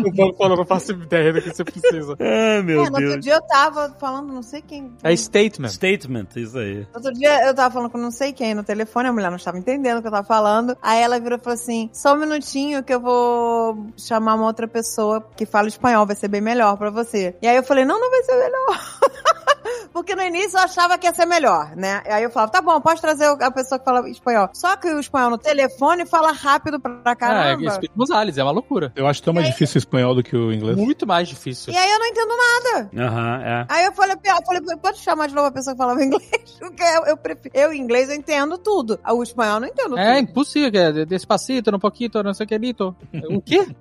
[0.05, 2.15] o banco falou, não faço ideia do que você precisa.
[2.25, 3.19] Ah, meu É, no outro Deus.
[3.25, 4.91] dia eu tava falando, não sei quem.
[5.03, 5.69] É statement.
[5.69, 6.87] Statement, isso aí.
[6.93, 9.57] Outro dia eu tava falando com não sei quem no telefone, a mulher não estava
[9.57, 10.77] entendendo o que eu tava falando.
[10.81, 14.67] Aí ela virou e falou assim: só um minutinho que eu vou chamar uma outra
[14.67, 17.35] pessoa que fala espanhol, vai ser bem melhor pra você.
[17.41, 18.79] E aí eu falei: não, não vai ser melhor.
[19.93, 22.01] Porque no início eu achava que ia ser melhor, né?
[22.05, 24.49] Aí eu falava, tá bom, pode trazer a pessoa que fala espanhol.
[24.53, 27.71] Só que o espanhol no telefone fala rápido pra Ah, é caramba.
[27.71, 28.91] Speak Gonzalez, é uma loucura.
[28.95, 30.77] Eu acho tão mais difícil o espanhol do que o inglês.
[30.77, 31.73] Muito mais difícil.
[31.73, 32.89] e aí eu não entendo nada.
[32.97, 33.65] Aham, é.
[33.69, 36.57] Aí eu falei, eu falei, pode chamar de novo a pessoa que falava inglês?
[36.59, 37.51] Porque eu, eu prefiro.
[37.55, 38.99] Eu, em inglês, eu entendo tudo.
[39.09, 40.29] O espanhol eu não entendo É tudo.
[40.29, 42.95] impossível, que é despacito, no pouquito, não sei o que lito.
[43.29, 43.65] O quê?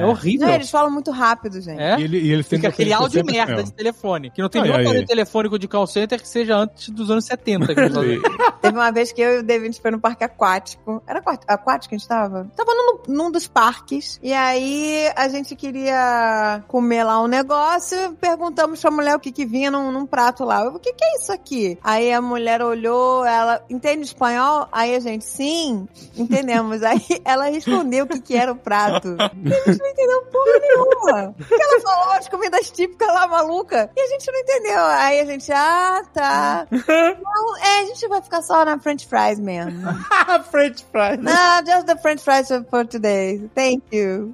[0.00, 0.46] É, horrível.
[0.48, 1.80] Não, eles falam muito rápido, gente.
[1.80, 1.98] É?
[1.98, 3.62] E, ele- e eles têm Fica aquele áudio merda espanhol.
[3.64, 5.06] de telefone, que não tem Ai, nenhum ai, aparelho ai.
[5.40, 7.74] Telefônico de call center que seja antes dos anos 70.
[7.74, 8.52] Que a gente tá.
[8.60, 11.02] Teve uma vez que eu e o David foi no parque aquático.
[11.06, 12.50] Era aquático que a gente tava?
[12.56, 14.18] Tava num, num dos parques.
[14.22, 18.12] E aí a gente queria comer lá um negócio.
[18.20, 20.64] Perguntamos pra mulher o que que vinha num, num prato lá.
[20.64, 21.78] Eu, O que que é isso aqui?
[21.82, 24.68] Aí a mulher olhou, ela entende espanhol?
[24.70, 26.82] Aí a gente, sim, entendemos.
[26.90, 29.16] Aí ela respondeu o que que era o prato.
[29.18, 31.34] E a gente não entendeu porra nenhuma.
[31.36, 33.90] Porque ela falou as comidas típicas lá, maluca.
[33.96, 34.80] E a gente não entendeu.
[34.80, 36.66] Aí a gente, ah, tá.
[36.70, 39.80] Não, é, a gente vai ficar só na French fries mesmo.
[40.50, 41.18] French fries.
[41.20, 43.48] Não, just the French fries for today.
[43.54, 44.32] Thank you.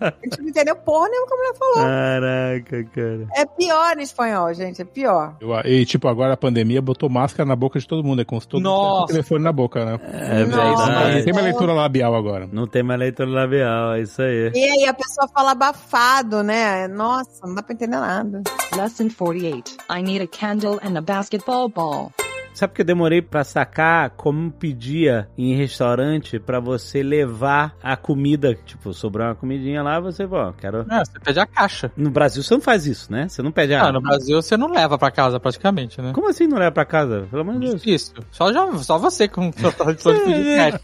[0.00, 1.74] A gente não entendeu porra nenhuma que a mulher falou.
[1.74, 3.26] Caraca, cara.
[3.34, 5.36] É pior em espanhol, gente, é pior.
[5.40, 8.40] Eu- e, tipo, agora a pandemia botou máscara na boca de todo mundo, é como
[8.40, 9.12] se todo Nossa.
[9.12, 9.98] telefone na boca, né?
[10.12, 10.86] É Nossa.
[10.86, 11.24] Não verdade.
[11.24, 12.48] tem mais leitura labial agora.
[12.50, 14.50] Não tem mais leitura labial, é isso aí.
[14.54, 16.88] E aí a pessoa fala abafado, né?
[16.88, 18.42] Nossa, não dá pra entender nada.
[18.76, 19.76] Lesson 48.
[19.90, 22.14] I need a candle and a basketball ball.
[22.54, 28.54] Sabe que eu demorei pra sacar como pedia em restaurante pra você levar a comida,
[28.66, 30.80] tipo, sobrar uma comidinha lá, você, ó, quero...
[30.90, 31.90] É, você pede a caixa.
[31.96, 33.28] No Brasil você não faz isso, né?
[33.28, 33.84] Você não pede a...
[33.86, 36.12] Ah, no Brasil você não leva pra casa praticamente, né?
[36.12, 37.26] Como assim não leva pra casa?
[37.30, 37.86] Pelo amor de Deus.
[37.86, 38.14] Isso.
[38.30, 40.80] Só, já, só você com sua tradição de pedir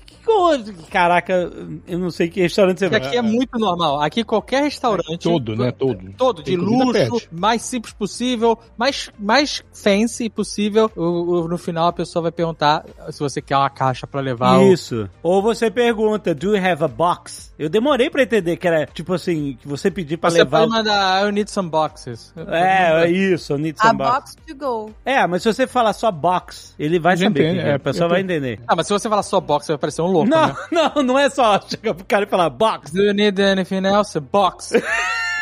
[0.91, 1.51] Caraca,
[1.87, 3.01] eu não sei que restaurante você vai.
[3.01, 4.01] aqui é muito normal.
[4.01, 5.19] Aqui qualquer restaurante.
[5.23, 5.73] Todo, né?
[5.73, 6.13] Todo.
[6.17, 7.29] Todo, de luxo, pede.
[7.33, 10.91] mais simples possível, mais, mais fancy possível.
[10.97, 14.61] O- o- no final a pessoa vai perguntar se você quer uma caixa pra levar.
[14.63, 15.09] Isso.
[15.23, 17.53] Ou você pergunta, do you have a box?
[17.59, 20.61] Eu demorei pra entender que era, tipo assim, que você pedir pra Você levar...
[20.61, 22.33] pode mandar, I need some boxes.
[22.47, 24.11] É, é isso, eu need A some box.
[24.13, 24.95] box to go.
[25.05, 27.29] É, mas se você falar só box, ele vai saber.
[27.43, 28.45] entende, que é, a pessoa vai entendo.
[28.45, 28.61] entender.
[28.67, 30.55] Ah, mas se você falar só box, você vai parecer um louco, Não, né?
[30.95, 32.93] não, não é só chegar pro cara e falar box.
[32.93, 34.19] Do you need anything else?
[34.21, 34.73] Box.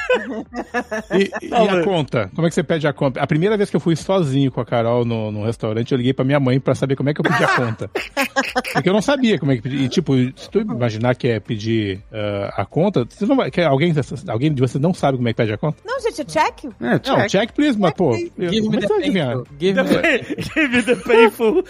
[1.13, 2.31] E, e a conta?
[2.35, 3.21] Como é que você pede a conta?
[3.21, 6.13] A primeira vez que eu fui sozinho com a Carol no, no restaurante, eu liguei
[6.13, 7.91] pra minha mãe pra saber como é que eu pedi a conta.
[8.73, 9.81] Porque eu não sabia como é que pedir.
[9.83, 13.61] E, tipo, se tu imaginar que é pedir ah, a conta, você não vai, que
[13.61, 13.93] alguém,
[14.29, 15.79] alguém de você não sabe como é que pede a conta?
[15.85, 16.65] Não, gente, é check.
[16.81, 18.15] É, Não, check, please, mas, pô.
[18.39, 19.47] eu- Give me como é the painful.
[19.59, 20.37] Give me the...
[20.43, 21.65] Give me the painful.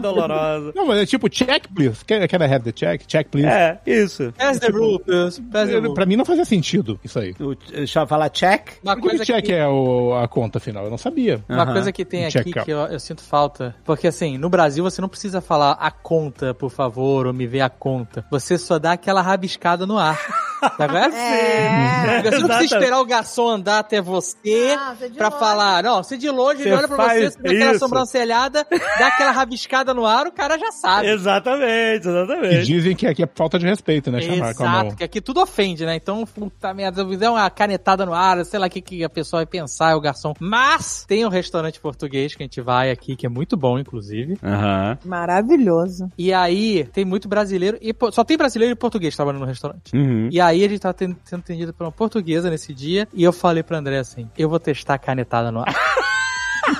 [0.00, 0.72] Dolorosa.
[0.74, 2.04] Não, mas é tipo, check, please.
[2.04, 3.04] Can, can I have the check?
[3.06, 3.46] Check, please.
[3.48, 4.32] É, isso.
[4.38, 5.40] Pass the rule, please.
[5.52, 5.94] Pass the Eu- rule.
[5.94, 7.34] Pra mim não fazia sentido isso aí.
[7.40, 8.78] O, deixa eu falar check.
[8.82, 9.52] Uma Por que coisa o check que...
[9.52, 10.84] é o- a conta final?
[10.84, 11.44] Eu não sabia.
[11.48, 15.00] Uma coisa que tem aqui que eu, eu sinto falta, porque assim, no Brasil você
[15.00, 18.24] não precisa falar a conta, por favor, ou me vê a conta.
[18.30, 20.18] Você só dá aquela rabiscada no ar.
[20.76, 21.14] Tá vendo?
[21.14, 22.22] É.
[22.22, 25.40] Você não precisa esperar o garçom andar até você Ah, você de pra longe.
[25.40, 25.82] falar.
[25.82, 28.66] Não, você de longe, ele Você olha pra você, você dá aquela sobrancelhada,
[28.98, 31.08] dá aquela rabiscada no ar, o cara já sabe.
[31.08, 32.64] Exatamente, E exatamente.
[32.64, 34.20] dizem que aqui é falta de respeito, né?
[34.20, 34.80] Chamar com a mão.
[34.82, 35.96] Exato, que aqui tudo ofende, né?
[35.96, 39.08] Então, puta merda, eu der uma canetada no ar, sei lá o que, que a
[39.10, 40.32] pessoa vai pensar, é o garçom.
[40.40, 44.38] Mas tem um restaurante português que a gente vai aqui, que é muito bom, inclusive.
[44.42, 44.98] Aham.
[45.04, 46.10] Maravilhoso.
[46.16, 49.94] E aí, tem muito brasileiro, e só tem brasileiro e português trabalhando no restaurante.
[49.94, 50.28] Uhum.
[50.30, 53.62] E aí a gente tava sendo atendido por uma portuguesa nesse dia, e eu falei
[53.62, 55.66] pra André assim, eu vou testar a canetada no ar.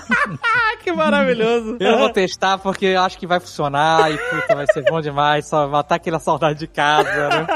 [0.83, 1.79] Que maravilhoso.
[1.81, 5.49] Eu vou testar porque eu acho que vai funcionar e puta, vai ser bom demais,
[5.49, 7.47] só matar aquela saudade de casa, né?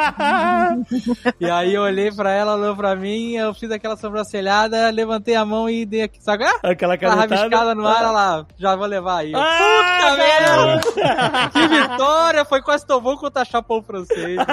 [1.38, 5.44] E aí eu olhei pra ela, olhou pra mim, eu fiz aquela sobrancelhada, levantei a
[5.44, 6.44] mão e dei aqui, sabe?
[6.44, 9.32] Ah, Aquela rabiscada no ar, olha lá, já vou levar aí.
[9.34, 11.50] Ah, Puta merda!
[11.52, 12.44] Que vitória!
[12.44, 14.36] Foi quase tão bom quanto a chapão francês.
[14.36, 14.46] né.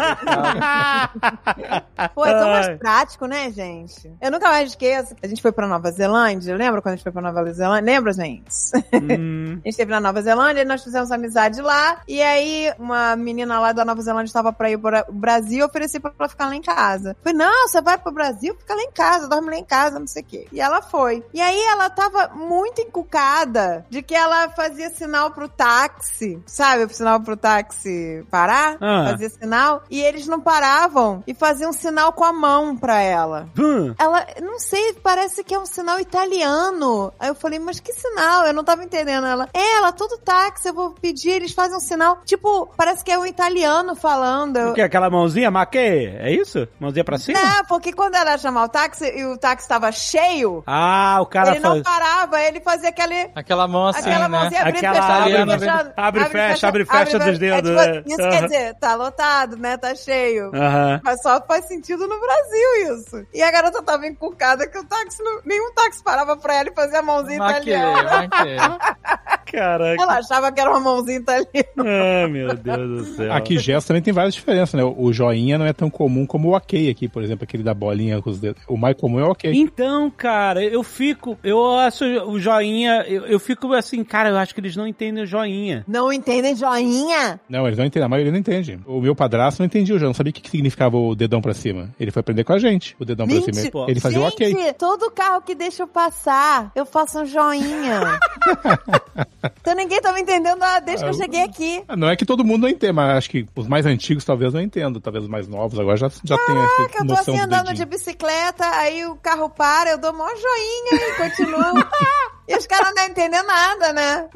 [2.13, 2.75] Pô, é tão mais Ai.
[2.77, 4.12] prático, né, gente?
[4.21, 5.15] Eu nunca mais esqueço.
[5.23, 6.55] A gente foi pra Nova Zelândia.
[6.55, 7.81] Lembra quando a gente foi pra Nova Zelândia?
[7.88, 8.52] Lembra, gente?
[8.93, 9.60] Hum.
[9.63, 12.02] A gente esteve na Nova Zelândia, nós fizemos amizade lá.
[12.06, 15.65] E aí, uma menina lá da Nova Zelândia estava pra ir para o Brasil.
[15.65, 17.15] Ofereci pra ela ficar lá em casa.
[17.23, 18.54] Falei, não, você vai pro Brasil?
[18.60, 20.47] Fica lá em casa, dorme lá em casa, não sei o quê.
[20.52, 21.23] E ela foi.
[21.34, 26.84] E aí, ela tava muito encucada de que ela fazia sinal pro táxi, sabe?
[26.84, 29.12] O sinal pro táxi parar, Ah.
[29.12, 29.84] fazia sinal.
[29.89, 33.47] E eles não paravam e faziam sinal com a mão pra ela.
[33.58, 33.95] Hum.
[33.97, 37.13] Ela, não sei, parece que é um sinal italiano.
[37.17, 38.45] Aí eu falei, mas que sinal?
[38.45, 39.25] Eu não tava entendendo.
[39.25, 42.19] Ela, é, ela, todo táxi, eu vou pedir, eles fazem um sinal.
[42.25, 44.57] Tipo, parece que é um italiano falando.
[44.71, 44.81] O que?
[44.81, 45.77] Aquela mãozinha, maque?
[45.77, 46.67] É isso?
[46.79, 47.39] Mãozinha pra cima?
[47.39, 51.25] É, porque quando ela ia chamar o táxi e o táxi tava cheio, Ah, o
[51.25, 51.83] cara ele não faz...
[51.83, 53.29] parava, ele fazia aquele.
[53.35, 54.37] Aquela mão assim, Aquela né?
[54.37, 57.37] mãozinha abrindo Aquela fechando, abre, e fechando, abre e fecha, abre e fecha dos é
[57.37, 58.03] dedos, tipo, né?
[58.05, 58.29] Isso Aham.
[58.29, 59.77] quer dizer, tá lotado, né?
[59.77, 60.51] Tá cheio.
[60.53, 61.01] Aham.
[61.03, 63.25] Mas só faz sentido no Brasil isso.
[63.33, 66.73] E a garota tava encucada que o táxi, não- nenhum táxi parava pra ela e
[66.75, 68.60] fazia a mãozinha Vai querer, vai querer.
[69.51, 70.01] Caraca.
[70.01, 71.47] Ela achava que era uma mãozinha italiana.
[71.77, 73.32] Ah, meu Deus do céu.
[73.34, 74.84] Aqui gesto também tem várias diferenças, né?
[74.84, 78.21] O joinha não é tão comum como o ok aqui, por exemplo, aquele da bolinha
[78.21, 78.62] com os dedos.
[78.67, 79.51] O mais comum é o ok.
[79.53, 81.38] Então, cara, eu fico.
[81.43, 83.06] Eu acho o joinha.
[83.08, 85.86] Eu, eu fico assim, cara, eu acho que eles não entendem o joinha.
[85.88, 87.39] Não entendem joinha?
[87.47, 88.80] Não, eles não entendem, a maioria não entende.
[88.86, 91.41] O meu padrasto não entendia o jogo, não sabia o que que significava o dedão
[91.41, 91.89] pra cima.
[91.99, 93.53] Ele foi aprender com a gente, o dedão pra Mentira.
[93.53, 93.86] cima.
[93.88, 94.47] Ele fazia o ok.
[94.51, 97.57] Gente, todo carro que deixa eu passar, eu faço um joinha.
[99.62, 101.84] então ninguém me entendendo ah, desde que eu cheguei aqui.
[101.88, 104.53] Ah, Não é que todo mundo não entenda, mas acho que os mais antigos talvez
[104.53, 107.38] não entendam, talvez os mais novos agora já, já tenham Caraca, essa eu tô assim
[107.38, 111.84] do andando de bicicleta, aí o carro para, eu dou mó joinha e continuo.
[112.47, 114.30] e os caras não entendem nada, né?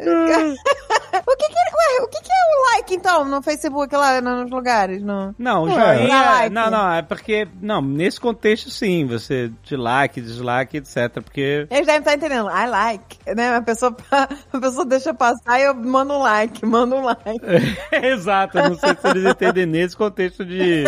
[1.14, 4.50] O que que, ué, o que que é o like, então, no Facebook lá, nos
[4.50, 5.02] lugares?
[5.02, 5.36] No...
[5.38, 6.22] Não, o Ué, joinha.
[6.22, 6.54] like.
[6.54, 7.48] Não, não, é porque.
[7.62, 11.22] Não, nesse contexto sim, você de like, dislike, etc.
[11.22, 11.68] Porque.
[11.70, 12.50] Eles devem estar entendendo.
[12.50, 13.56] I like, né?
[13.56, 17.42] A pessoa, a pessoa deixa passar e eu mando um like, mando um like.
[17.92, 20.84] Exato, não sei se eles entendem nesse contexto de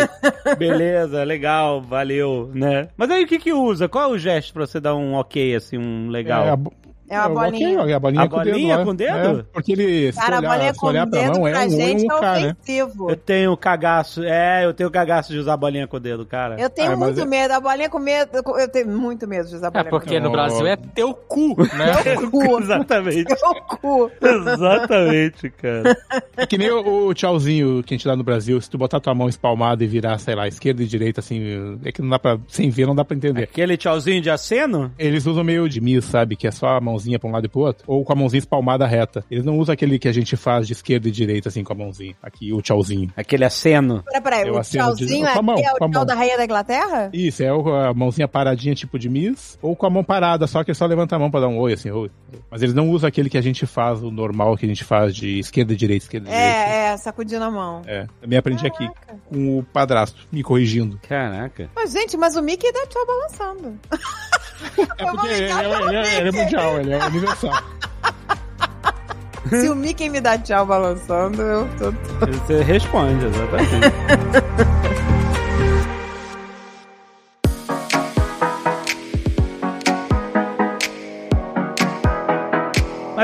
[0.58, 2.88] beleza, legal, valeu, né?
[2.96, 3.88] Mas aí o que que usa?
[3.88, 6.46] Qual é o gesto pra você dar um ok, assim, um legal?
[6.46, 6.56] É,
[7.08, 7.68] É uma o bolinha.
[7.68, 8.84] ok, ó, é a bolinha A com o bolinha dedo.
[8.86, 8.98] com o né?
[9.28, 9.40] dedo?
[9.40, 11.50] É, porque ele, se Cara, a olhar, bolinha se com o pra dedo mão, é
[11.52, 12.56] pra um, gente é um é né?
[12.60, 13.10] ofensivo.
[13.10, 16.56] Eu tenho cagaço, é, eu tenho cagaço de usar bolinha com o dedo, cara.
[16.58, 17.52] Eu tenho muito é- medo.
[17.52, 18.30] A bolinha com medo.
[18.58, 20.26] Eu tenho muito medo de usar É bolinha porque Não.
[20.26, 22.16] no Brasil é teu cu, né?
[22.16, 22.58] com cu.
[22.62, 23.24] Exatamente.
[23.24, 24.10] Meu cu.
[24.20, 25.96] Exatamente, cara.
[26.36, 29.00] É que nem o, o tchauzinho que a gente dá no Brasil, se tu botar
[29.00, 32.18] tua mão espalmada e virar, sei lá, esquerda e direita, assim, é que não dá
[32.18, 33.44] pra, sem ver, não dá pra entender.
[33.44, 34.90] Aquele tchauzinho de aceno?
[34.98, 36.36] Eles usam meio de miss, sabe?
[36.36, 37.84] Que é só a mãozinha pra um lado e pro outro.
[37.86, 39.24] Ou com a mãozinha espalmada reta.
[39.30, 41.76] Eles não usam aquele que a gente faz de esquerda e direita, assim, com a
[41.76, 42.14] mãozinha.
[42.22, 43.10] Aqui, o tchauzinho.
[43.16, 44.02] Aquele aceno.
[44.04, 44.48] Peraí, peraí.
[44.48, 46.06] Eu O assino de- tchauzinho com a mão, é o tchau mão.
[46.06, 47.10] da rainha da Inglaterra?
[47.12, 49.58] Isso, é a mãozinha paradinha, tipo de miss.
[49.60, 51.58] Ou com a mão parada, só que ele só levanta a mão pra dar um
[51.58, 52.10] oi, assim, oi.
[52.50, 55.14] Mas eles não usam aquele que a gente faz, o normal que a gente faz
[55.14, 56.54] de esquerda e direita, esquerda e direita.
[56.70, 57.82] É, é, sacudindo a mão.
[57.86, 58.88] É, também aprendi aqui
[59.28, 60.98] com o padrasto, me corrigindo.
[61.08, 61.68] Caraca.
[61.74, 63.78] Mas, gente, mas o Mickey dá tchau balançando.
[64.98, 66.38] É porque ele, é, pro ele é- ele é Mickey.
[66.44, 67.52] mundial, ele é universal.
[69.50, 71.92] Se o Mickey me dá tchau balançando, eu tô...
[72.26, 74.64] Você responde, exatamente.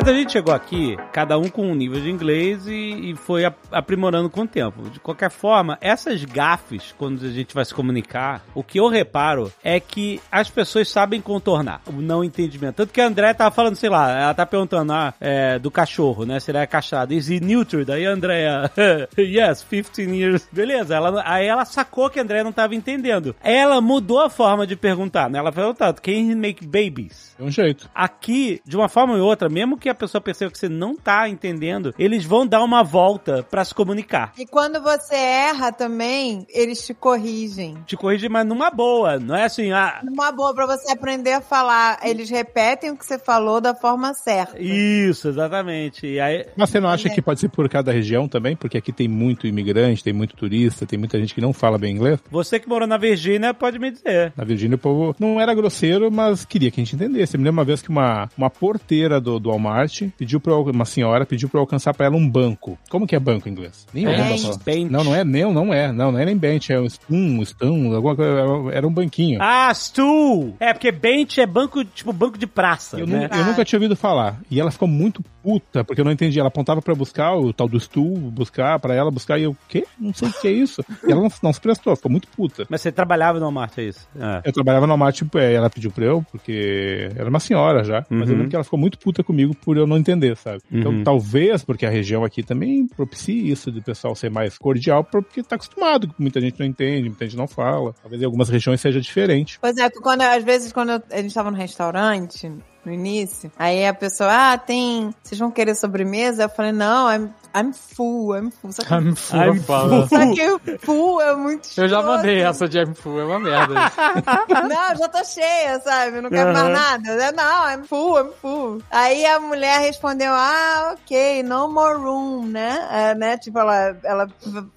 [0.03, 3.45] Mas a gente chegou aqui, cada um com um nível de inglês e, e foi
[3.45, 4.89] ap- aprimorando com o tempo.
[4.89, 9.53] De qualquer forma, essas gafes, quando a gente vai se comunicar, o que eu reparo
[9.63, 12.77] é que as pessoas sabem contornar o não entendimento.
[12.77, 16.25] Tanto que a André tava falando, sei lá, ela tá perguntando ah, é, do cachorro,
[16.25, 16.41] né?
[16.41, 17.13] Se ele é castrado.
[17.13, 17.93] Is he neutered?
[17.93, 18.71] Aí a Andrea,
[19.19, 20.49] yes, 15 years.
[20.51, 23.37] Beleza, ela, aí ela sacou que a Andrea não tava entendendo.
[23.45, 25.39] Ela mudou a forma de perguntar, né?
[25.39, 27.37] Ela perguntou, can he make babies?
[27.39, 27.91] É um jeito.
[27.95, 31.29] aqui, de uma forma ou outra, mesmo que a pessoa perceba que você não tá
[31.29, 34.33] entendendo, eles vão dar uma volta pra se comunicar.
[34.39, 37.77] E quando você erra também, eles te corrigem.
[37.87, 39.19] Te corrigir, mas numa boa.
[39.19, 41.99] Não é assim, ah, Uma boa pra você aprender a falar.
[42.03, 44.61] Eles repetem o que você falou da forma certa.
[44.61, 46.07] isso, exatamente.
[46.07, 48.57] E aí, Mas você não acha que pode ser por cada região também?
[48.57, 51.95] Porque aqui tem muito imigrante, tem muito turista, tem muita gente que não fala bem
[51.95, 52.21] inglês.
[52.31, 54.33] você que morou na Virgínia pode me dizer.
[54.37, 57.37] Na Virgínia o povo não era grosseiro, mas queria que a gente entendesse.
[57.37, 59.80] Eu me lembro uma vez que uma, uma porteira do, do Walmart
[60.19, 62.79] pediu pra eu- uma senhora pediu pra eu alcançar pra ela um banco.
[62.89, 63.87] Como que é banco em inglês?
[63.95, 64.59] Nem lembro.
[64.65, 64.91] Bench.
[64.91, 65.93] Não, não é, nem, não é.
[65.93, 68.33] Não, não é nem bench, é um spoon, um stone, alguma coisa,
[68.73, 69.39] era- um banquinho.
[69.41, 70.55] Ah, stool!
[70.59, 73.29] É, porque bench é banco, tipo, banco de praça, Eu, né?
[73.33, 74.41] nu- eu nunca tinha ouvido falar.
[74.51, 76.39] E ela ficou muito puta, porque eu não entendi.
[76.39, 79.57] Ela apontava pra buscar o tal do stool, buscar pra ela buscar, e eu, o
[79.69, 79.85] quê?
[79.99, 80.85] Não sei o que é isso.
[81.07, 82.67] E ela não, não se prestou, ficou muito puta.
[82.69, 84.07] Mas você trabalhava no Walmart, é isso?
[84.21, 84.41] Ah.
[84.45, 88.05] Eu trabalhava no Walmart, tipo, é, ela pediu pra eu, porque era uma senhora já.
[88.11, 88.33] Mas eu Uhum.
[88.33, 90.61] lembro que ela ficou muito puta comigo por eu não entender, sabe?
[90.71, 91.05] Então, Uhum.
[91.05, 95.57] talvez, porque a região aqui também propicie isso de pessoal ser mais cordial, porque tá
[95.57, 97.95] acostumado, que muita gente não entende, muita gente não fala.
[98.01, 99.59] Talvez em algumas regiões seja diferente.
[99.61, 102.51] Pois é, quando, às vezes quando eu- a gente tava no restaurante,
[102.91, 105.15] no início, aí a pessoa, ah, tem.
[105.23, 106.43] Vocês vão querer sobremesa?
[106.45, 108.73] Eu falei, não, I'm, I'm full, I'm full.
[108.73, 110.09] Só que, I'm full, I'm fala.
[110.09, 113.39] só que o full é muito Eu já mandei essa de I'm full, é uma
[113.39, 113.75] merda.
[114.69, 116.21] Não, já tô cheia, sabe?
[116.21, 116.71] Não quero Aham.
[116.71, 117.09] mais nada.
[117.11, 118.83] Eu, Não, I'm full, I'm full.
[118.91, 122.89] Aí a mulher respondeu, ah, ok, no more room, né?
[122.91, 123.39] É, né?
[123.39, 124.27] Tipo, ela, ela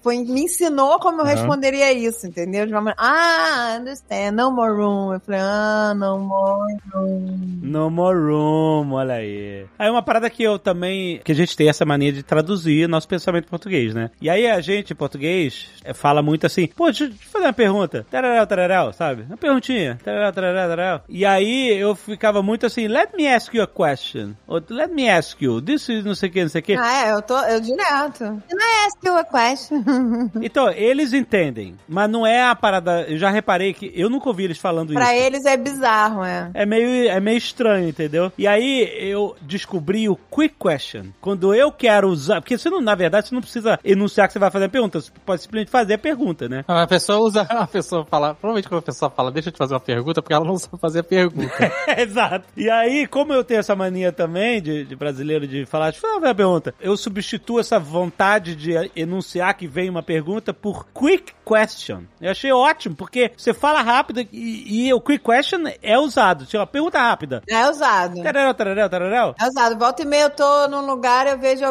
[0.02, 2.66] foi, me ensinou como eu responderia isso, entendeu?
[2.66, 5.14] De uma maneira, ah, understand, no more room.
[5.14, 7.60] Eu falei, ah, no more room.
[7.62, 9.66] No more room, olha aí.
[9.78, 11.20] Aí uma parada que eu também.
[11.24, 14.10] Que a gente tem essa mania de traduzir nosso pensamento em português, né?
[14.20, 17.52] E aí a gente, em português, é, fala muito assim, pô, deixa eu fazer uma
[17.52, 18.06] pergunta.
[18.10, 19.22] Tararau, tararau, sabe?
[19.22, 19.98] Uma perguntinha.
[20.04, 21.00] Tararau, tararau, tararau.
[21.08, 24.32] E aí eu ficava muito assim, let me ask you a question.
[24.46, 26.74] Ou let me ask you, this is não sei o que, não sei o que.
[26.74, 28.18] Ah, é, eu tô, eu direto.
[28.18, 29.84] Can I ask you a question?
[30.42, 33.02] Então, eles entendem, mas não é a parada.
[33.02, 35.24] Eu já reparei que eu nunca ouvi eles falando pra isso.
[35.24, 36.50] eles é bizarro, é.
[36.54, 38.32] É meio, é meio estranho, entendeu?
[38.36, 41.06] E aí eu descobri o quick question.
[41.20, 42.40] Quando eu quero usar.
[42.40, 45.00] Porque você não, na verdade, você não precisa enunciar que você vai fazer a pergunta.
[45.00, 46.64] Você pode simplesmente fazer a pergunta, né?
[46.66, 49.74] A pessoa usa, a pessoa fala, provavelmente quando a pessoa fala, deixa eu te fazer
[49.74, 51.72] uma pergunta, porque ela não sabe fazer a pergunta.
[51.96, 52.46] Exato.
[52.56, 56.12] E aí, como eu tenho essa mania também de, de brasileiro de falar, deixa eu
[56.12, 61.32] fazer uma pergunta, eu substituo essa vontade de enunciar que vem uma pergunta por quick
[61.44, 62.02] question.
[62.20, 66.46] Eu achei ótimo, porque você fala rápido e, e o quick question é usado.
[66.46, 67.42] Tipo, pergunta rápida.
[67.48, 68.22] É usado.
[68.22, 69.34] Tararau, tararau, tararau.
[69.40, 69.78] É usado.
[69.78, 71.64] Volta e meia eu tô num lugar eu vejo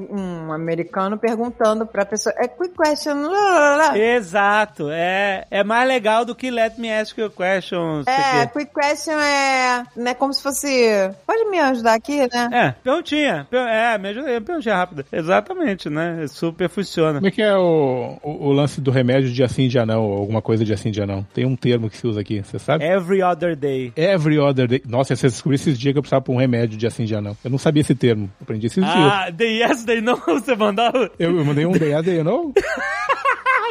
[0.00, 3.98] um americano perguntando pra pessoa, é quick question, lá, lá, lá.
[3.98, 8.02] Exato, é, é mais legal do que let me ask you a question.
[8.06, 10.92] É, quick question é, né, como se fosse,
[11.26, 12.48] pode me ajudar aqui, né?
[12.52, 13.46] É, perguntinha.
[13.50, 15.06] Per- É, me ajuda aí, perguntinha rápida.
[15.12, 16.26] Exatamente, né?
[16.28, 17.14] Super funciona.
[17.14, 20.18] Como é que é o, o, o lance do remédio de assim dia não, ou
[20.18, 21.22] alguma coisa de assim dia não?
[21.34, 22.84] Tem um termo que se usa aqui, você sabe?
[22.84, 23.92] Every other day.
[23.96, 24.82] Every other day.
[24.86, 27.36] Nossa, você descobriu esses dias que eu precisava por um remédio de assim dia não.
[27.44, 28.30] Eu não sabia esse termo.
[28.40, 28.96] Aprendi esses dias.
[28.96, 31.10] Ah, day yes, day no, você mandava?
[31.18, 32.52] Eu, eu mandei um day a day, não?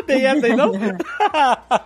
[0.08, 0.72] Day yes, day no?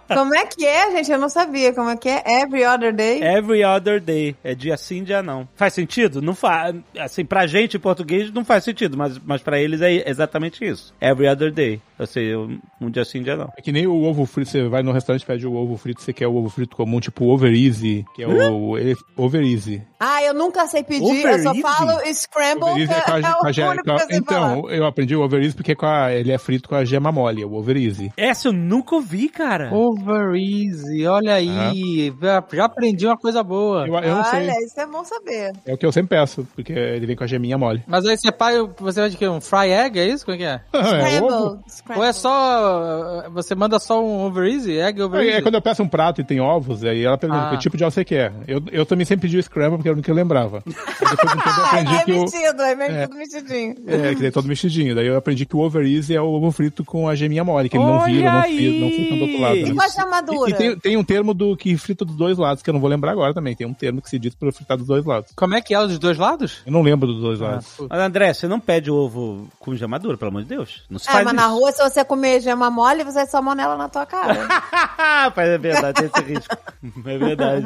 [0.08, 1.12] Como é que é, gente?
[1.12, 2.42] Eu não sabia como é que é.
[2.42, 3.22] Every other day.
[3.22, 4.36] Every other day.
[4.44, 5.48] É dia sim, dia não.
[5.56, 6.22] Faz sentido?
[6.22, 6.76] Não faz.
[7.00, 10.94] Assim, pra gente em português não faz sentido, mas, mas pra eles é exatamente isso.
[11.02, 11.82] Every other day.
[11.98, 12.38] Ou seja,
[12.82, 13.50] um dia sim, dia não.
[13.58, 16.02] É que nem o ovo frito, você vai no restaurante e pede o ovo frito,
[16.02, 19.82] você quer o ovo frito comum, tipo over easy, que é o ele, over easy.
[19.98, 21.62] Ah, eu nunca sei pedir, Over eu só easy?
[21.62, 24.18] falo scramble, Over easy é é, o.
[24.18, 27.12] Então, eu aprendi o over easy porque com a- ele é frito com a gema
[27.14, 28.05] mole, é o over easy.
[28.18, 29.74] Essa eu nunca ouvi, cara.
[29.74, 32.14] Over easy, olha aí.
[32.22, 33.88] Já, já aprendi uma coisa boa.
[33.88, 35.54] Eu, eu Olha, isso é bom saber.
[35.66, 37.84] é o que eu sempre peço, porque ele vem com a geminha mole.
[37.88, 39.28] Mas aí você pai, você vai de quê?
[39.28, 40.26] Um fry egg, é isso?
[40.26, 40.62] Como é que é?
[41.18, 41.60] é ovo.
[41.96, 43.30] Ou é só.
[43.32, 44.78] Você manda só um over easy?
[44.78, 45.38] Egg over É, easy?
[45.38, 47.50] é quando eu peço um prato e tem ovos, aí ela pergunta Ah.
[47.52, 48.34] que tipo de ovo você quer.
[48.48, 50.64] Eu, eu também sempre pedi o scramble porque era o único que eu lembrava.
[50.66, 52.22] Aí depois de um tempo eu aprendi é que o...
[52.22, 53.08] metido, é meio É.
[53.08, 53.76] tudo mexidinho.
[53.88, 54.96] É, que daí todo mexidinho.
[54.96, 57.70] Daí eu aprendi que o over easy é o ovo frito com a geminha mole,
[57.70, 59.56] que não vira, não frita, não frita do outro lado.
[59.58, 59.74] E né?
[59.76, 60.50] com a chamadura?
[60.50, 62.82] E, e tem, tem um termo do que frita dos dois lados, que eu não
[62.82, 63.56] vou lembrar agora também.
[63.56, 65.32] Tem um termo que se diz para fritar dos dois lados.
[65.36, 66.62] Como é que é os dos dois lados?
[66.66, 67.68] Eu não lembro dos dois Ah, lados.
[67.90, 70.84] Mas André, você não pede ovo com gemadura, pelo amor de Deus.
[70.90, 71.42] Não se É, faz mas isso.
[71.44, 74.36] na rua, se você comer gema mole, você é salmonela na tua cara.
[75.36, 76.56] Mas é verdade, tem esse risco.
[77.06, 77.66] É verdade.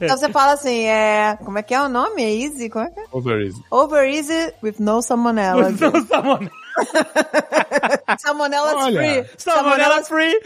[0.00, 1.36] então você fala assim, é...
[1.44, 2.22] Como é que é o nome?
[2.22, 2.68] É easy?
[2.70, 3.04] Como é que é?
[3.12, 3.62] Over easy.
[3.70, 5.70] Over easy with no salmonella.
[5.70, 6.06] Não, salmonela.
[6.08, 6.50] Salmonella
[8.76, 9.24] Olha, free.
[9.36, 10.32] Salmonella free.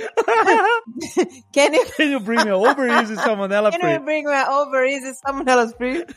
[1.52, 3.92] Can you, Can you bring me over easy salmonella can free?
[3.92, 6.04] you bring me over easy salmonella free?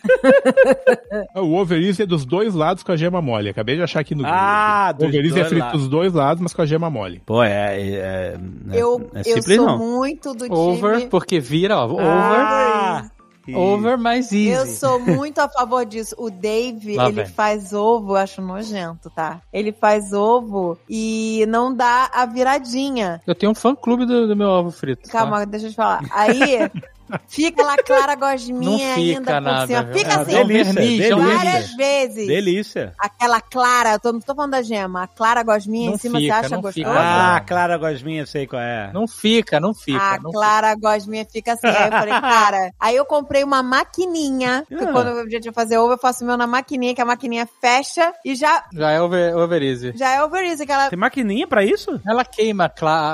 [1.36, 3.49] O over easy é dos dois lados com a gema mole.
[3.49, 4.38] Acabei de achar aqui no Google.
[4.38, 5.82] Ah, O dos over easy é frito lados.
[5.82, 7.22] dos dois lados, mas com a gema mole.
[7.26, 8.38] Pô, é, é, é,
[8.72, 9.78] eu é eu simples sou não.
[9.78, 10.55] muito do time...
[10.55, 11.86] Over, porque vira, ó.
[11.86, 12.05] Over.
[12.05, 13.09] Ah,
[13.54, 14.48] Over mais easy.
[14.50, 16.16] Eu sou muito a favor disso.
[16.18, 17.26] O Dave, Lá ele vem.
[17.26, 19.41] faz ovo, eu acho nojento, tá?
[19.54, 23.22] Ele faz ovo e não dá a viradinha.
[23.28, 25.04] Eu tenho um fã clube do, do meu ovo frito.
[25.04, 25.12] tá?
[25.12, 26.02] Calma, deixa eu te falar.
[26.12, 26.58] Aí
[27.28, 29.60] fica lá clara Não gosminha fica ainda nada.
[29.62, 29.93] por cima.
[29.93, 31.16] Fica É assim, delícia, verniz, é delícia.
[31.38, 32.28] várias vezes.
[32.28, 32.93] Delícia.
[32.99, 36.20] Aquela clara, eu tô, não tô falando da gema, a clara gosminha Não em cima,
[36.20, 36.74] fica, você acha gostoso?
[36.74, 36.89] fica.
[37.36, 38.91] Ah, Clara Gosminha, sei qual é.
[38.93, 39.99] Não fica, não fica.
[40.01, 41.68] a não clara gosminha fica assim.
[41.68, 42.72] Aí eu falei, cara.
[42.80, 44.64] Aí eu comprei uma maquininha.
[44.68, 44.91] Porque Ah.
[44.91, 47.47] quando eu já tinha fazer ovo, eu faço o meu na maquininha, que a maquininha
[47.62, 48.82] fecha e já, fica.
[48.82, 49.93] Já é over, over easy.
[49.95, 50.64] já é over isso.
[50.64, 51.99] Aquela, Tem maquininha pra isso?
[52.08, 52.70] Ela queima a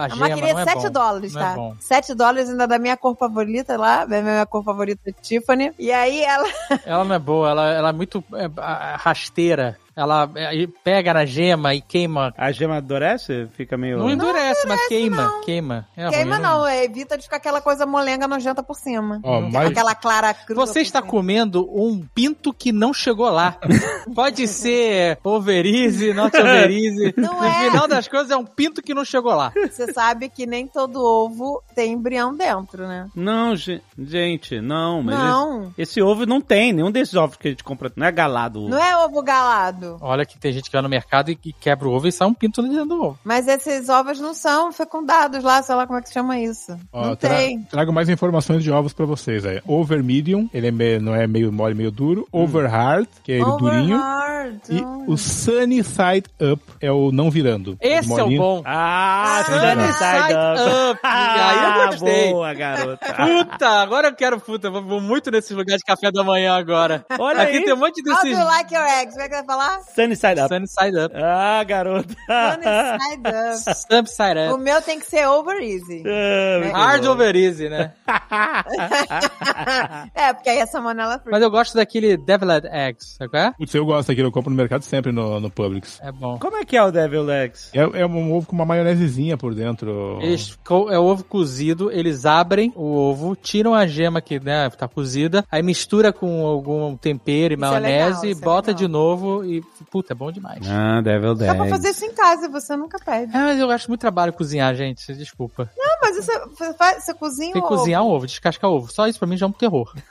[0.06, 0.90] a gema, maquininha não é é 7 bom.
[0.92, 1.54] dólares, Não é tá?
[1.56, 1.76] bom.
[1.80, 4.06] 7 dólares ainda da minha cor favorita lá.
[4.06, 5.74] da Minha cor favorita é Tiffany.
[5.78, 6.48] E aí ela.
[6.86, 8.50] Ela não é boa, ela, ela é muito é,
[8.98, 9.78] rasteira.
[10.02, 12.34] Ela é, pega na gema e queima.
[12.38, 13.48] A gema endurece?
[13.54, 13.98] Fica meio...
[14.00, 15.22] Não endurece, mas queima.
[15.24, 15.42] não.
[15.42, 15.88] Queima.
[15.96, 19.20] É Queima ruim, não, é, evita de ficar aquela coisa molenga nojenta por cima.
[19.24, 20.60] Ó, mas- Aquela clara cruda.
[20.66, 21.12] Você está cima.
[21.12, 23.58] comendo um pinto que não chegou lá.
[24.16, 27.14] Pode ser overize, not overize.
[27.18, 27.70] Não no é.
[27.70, 29.52] final das coisas é um pinto que não chegou lá.
[29.70, 33.08] Você sabe que nem todo ovo tem embrião dentro, né?
[33.16, 35.02] Não, ge- gente, não.
[35.04, 35.64] Mas Não.
[35.78, 37.92] Esse, esse ovo não tem, nenhum desses ovos que a gente compra.
[37.96, 38.62] Não é galado.
[38.62, 38.70] ovo.
[38.70, 39.91] Não é ovo galado.
[40.00, 42.28] Olha que tem gente que vai no mercado e, e quebra o ovo e sai
[42.28, 43.20] um pinto dentro do ovo.
[43.24, 46.78] Mas esses ovos não são fecundados lá, sei lá como é que se chama isso.
[46.94, 47.62] Ó, não tra- tem.
[47.64, 49.62] Trago mais informações de ovos pra vocês aí.
[49.66, 52.28] Over medium, ele é meio- não é meio mole, meio duro.
[52.32, 53.96] Over hard, que é ele durinho.
[53.98, 54.62] Overhard.
[54.70, 57.78] E o sunny side up é o não virando.
[57.80, 58.62] Esse é o bom.
[58.66, 60.92] Ah, Sunny Sunny Side Side Up.
[60.92, 61.00] Up.
[61.04, 62.32] Aí eu gostei.
[62.32, 63.14] Boa, garota.
[63.14, 67.06] Puta, agora eu quero, puta, eu vou muito nesses lugares de café da manhã agora.
[67.20, 67.64] Olha Aqui aí.
[67.66, 69.12] tem um monte How do desses you like your eggs?
[69.12, 69.71] Como é que vai falar?
[69.96, 70.50] Sunny Side Up.
[70.50, 71.16] Sunny Side Up.
[71.16, 72.14] Ah, garota.
[72.28, 73.58] Sunny side up.
[73.88, 74.64] Sunny Side O Up.
[74.64, 76.04] meu tem que ser over easy.
[76.06, 77.12] Ah, muito Hard bom.
[77.12, 77.92] over easy, né?
[80.16, 81.32] é, porque aí é salmonella free.
[81.32, 83.52] Mas eu gosto daquele Deviled Eggs, sabe qual é?
[83.58, 86.00] Putz, eu gosto daquilo, eu compro no mercado sempre no, no Publix.
[86.02, 86.38] É bom.
[86.40, 87.70] Como é que é o Devil Eggs?
[87.74, 90.20] É, é um ovo com uma maionesezinha por dentro.
[90.22, 90.58] Eles,
[90.90, 95.46] é o ovo cozido, eles abrem o ovo, tiram a gema que né, tá cozida,
[95.52, 98.80] aí mistura com algum tempero e Isso é maionese, legal, é bota legal.
[98.80, 100.60] de novo e, puta, é bom demais.
[100.70, 103.36] Ah, Devil Dá pra fazer isso em casa, você nunca pede.
[103.36, 105.70] É, mas eu acho muito trabalho cozinhar, gente, desculpa.
[105.78, 108.92] Não, mas isso, você, você cozinha Tem o que cozinhar um ovo, descascar ovo.
[108.92, 109.94] Só isso pra mim já é um terror.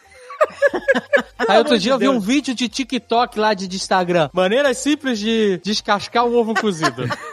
[1.48, 4.30] Aí outro dia eu vi um vídeo de TikTok lá de, de Instagram.
[4.32, 7.04] Maneiras simples de descascar um ovo cozido.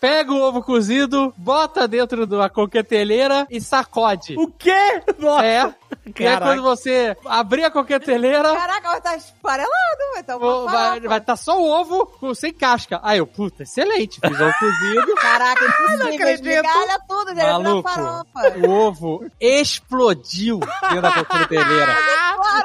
[0.00, 4.34] Pega o ovo cozido, bota dentro da coqueteleira e sacode.
[4.36, 5.02] O quê?
[5.18, 5.44] Nossa.
[5.44, 5.60] É.
[5.62, 5.66] E
[6.06, 6.46] aí Caraca.
[6.46, 9.72] quando você abrir a coqueteleira, Caraca, vai estar esfarelado,
[10.12, 12.98] vai estar uma vai estar só o ovo com- sem casca.
[13.04, 14.18] Aí eu, puta, excelente.
[14.20, 15.14] Fiz ovo cozido.
[15.20, 16.48] Caraca, impossível, acredito.
[16.48, 18.58] esmigalha tudo, Maluco, farofa.
[18.66, 21.96] o ovo explodiu dentro da coqueteleira.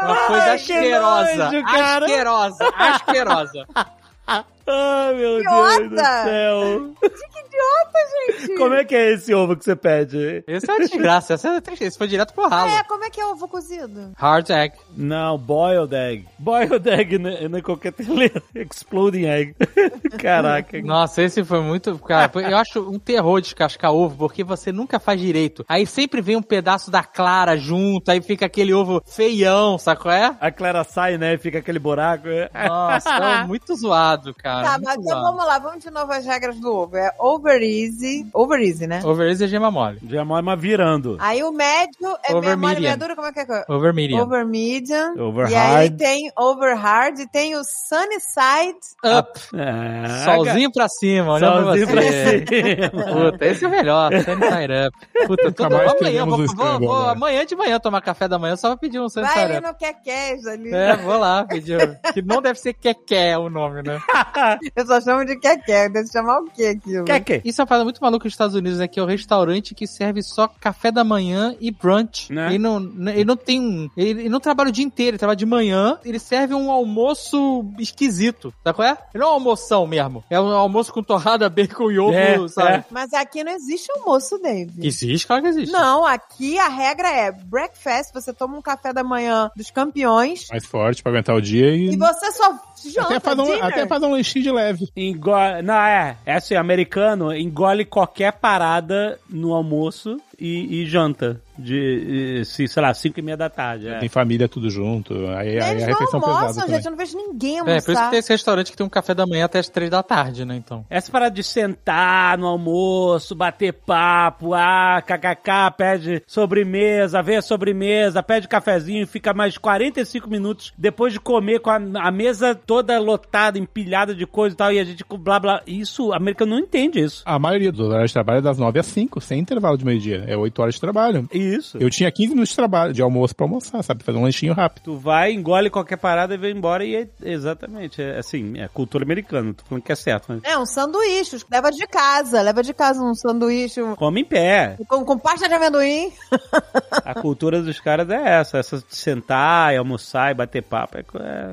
[0.03, 1.51] Uma coisa Ai, asquerosa.
[1.51, 2.73] nojo, asquerosa.
[2.75, 3.67] Asquerosa.
[4.67, 5.79] Ai, meu Idiota.
[5.79, 6.93] Deus do céu.
[7.01, 7.99] Que idiota,
[8.47, 8.57] gente.
[8.57, 10.43] Como é que é esse ovo que você pede?
[10.47, 11.33] Esse é uma desgraça.
[11.33, 12.69] Esse, é- esse foi direto pro ralo.
[12.69, 14.11] É, como é que é ovo cozido?
[14.17, 14.75] Hard egg.
[14.95, 16.25] Não, boiled egg.
[16.39, 18.41] Boiled egg na, na coqueteleira.
[18.55, 19.55] Exploding egg.
[20.19, 20.81] Caraca.
[20.81, 21.97] Nossa, esse foi muito.
[21.99, 25.65] Cara, eu acho um terror descascar ovo, porque você nunca faz direito.
[25.67, 30.13] Aí sempre vem um pedaço da clara junto, aí fica aquele ovo feião, sabe qual
[30.13, 30.35] é?
[30.39, 31.33] A Clara sai, né?
[31.33, 32.27] e Fica aquele buraco.
[32.67, 34.52] Nossa, é muito zoado, cara.
[34.61, 36.97] Tá, muito mas então vamos lá, vamos de novo as regras do ovo.
[36.97, 39.01] É over easy, over easy, né?
[39.03, 39.99] Over easy é gema mole.
[40.07, 41.17] Já mas virando.
[41.19, 43.65] Aí o médio é Over meia mole, meia dura, como é que é?
[43.69, 44.21] Over medium.
[44.21, 45.19] Over medium.
[45.19, 45.97] Over e aí hard.
[45.97, 48.77] tem over hard e tem o sunny side.
[49.03, 49.39] Up.
[49.55, 52.45] Ah, Solzinho pra cima, olhando pra Solzinho pra você.
[52.45, 53.31] cima.
[53.31, 54.11] Puta, esse é o melhor.
[54.23, 55.27] Sunny side up.
[55.27, 58.77] Puta, mais amanhã, vou, vou, vou- amanhã de manhã tomar café da manhã só pra
[58.77, 59.67] pedir um sunny Vai side ali up.
[59.67, 60.73] no Keké ali.
[60.73, 61.99] É, vou lá pedir.
[62.13, 63.99] Que não deve ser Keké o nome, né?
[64.75, 67.05] Eu só chamo de Keké, deve chamar o quê aquilo?
[67.05, 67.41] Quer que?
[67.45, 69.87] Isso é uma parada muito maluca nos Estados Unidos, é que é o restaurante que
[69.87, 72.31] serve só café da manhã e brunch.
[72.31, 72.49] Né?
[72.49, 72.77] Ele, não,
[73.09, 73.89] ele não tem um.
[73.97, 77.65] Ele, ele não trabalha o dia inteiro, ele trabalha de manhã, ele serve um almoço
[77.79, 78.53] esquisito.
[78.63, 78.97] Sabe qual é?
[79.13, 80.23] Ele não é um almoção mesmo.
[80.29, 82.71] É um almoço com torrada, bacon e ovo, É, sabe?
[82.73, 82.85] é.
[82.89, 84.71] Mas aqui não existe almoço, Dave.
[84.85, 85.71] Existe, claro que existe.
[85.71, 90.65] Não, aqui a regra é breakfast, você toma um café da manhã dos campeões Mais
[90.65, 91.93] forte pra aguentar o dia e.
[91.93, 92.57] e você só
[92.91, 93.65] janta, Até faz, um, dinner.
[93.65, 94.87] até faz um lanchinho de leve.
[94.95, 101.39] Engole, não, é, é assim, americano engole qualquer parada no almoço e, e janta.
[101.57, 103.87] De, e, se, sei lá, 5 e meia da tarde.
[103.87, 103.99] é.
[103.99, 105.13] Tem família tudo junto.
[105.27, 106.75] Aí, aí a não refeição pesada almoçam, também.
[106.75, 108.03] gente, eu não vejo ninguém É, por isso almoçar.
[108.05, 110.45] que tem esse restaurante que tem um café da manhã até as três da tarde,
[110.45, 110.55] né?
[110.55, 110.83] Então.
[110.89, 118.23] Essa parada de sentar no almoço, bater papo, ah, kkk, pede sobremesa, vê a sobremesa,
[118.23, 123.59] pede cafezinho, fica mais 45 minutos depois de comer com a, a mesa toda lotada,
[123.59, 125.61] empilhada de coisa e tal, e a gente com blá blá.
[125.67, 127.21] Isso, a América não entende isso.
[127.25, 130.22] A maioria dos horários de trabalho é das 9 às 5, sem intervalo de meio-dia.
[130.27, 131.27] É 8 horas de trabalho.
[131.31, 131.77] Isso.
[131.79, 134.03] Eu tinha 15 minutos de trabalho, de almoço pra almoçar, sabe?
[134.03, 134.83] Fazer um lanchinho rápido.
[134.83, 139.03] Tu vai, engole qualquer parada e vem embora e é exatamente, é assim, é cultura
[139.03, 142.73] americana, tô falando que é certo, mas É, um sanduíche, leva de casa, leva de
[142.73, 144.77] casa um sanduíche come em pé.
[144.87, 146.11] com, com pasta de amendoim.
[147.05, 150.97] A cultura dos caras é essa, essa de sentar e almoçar e bater papo.
[150.97, 151.01] É,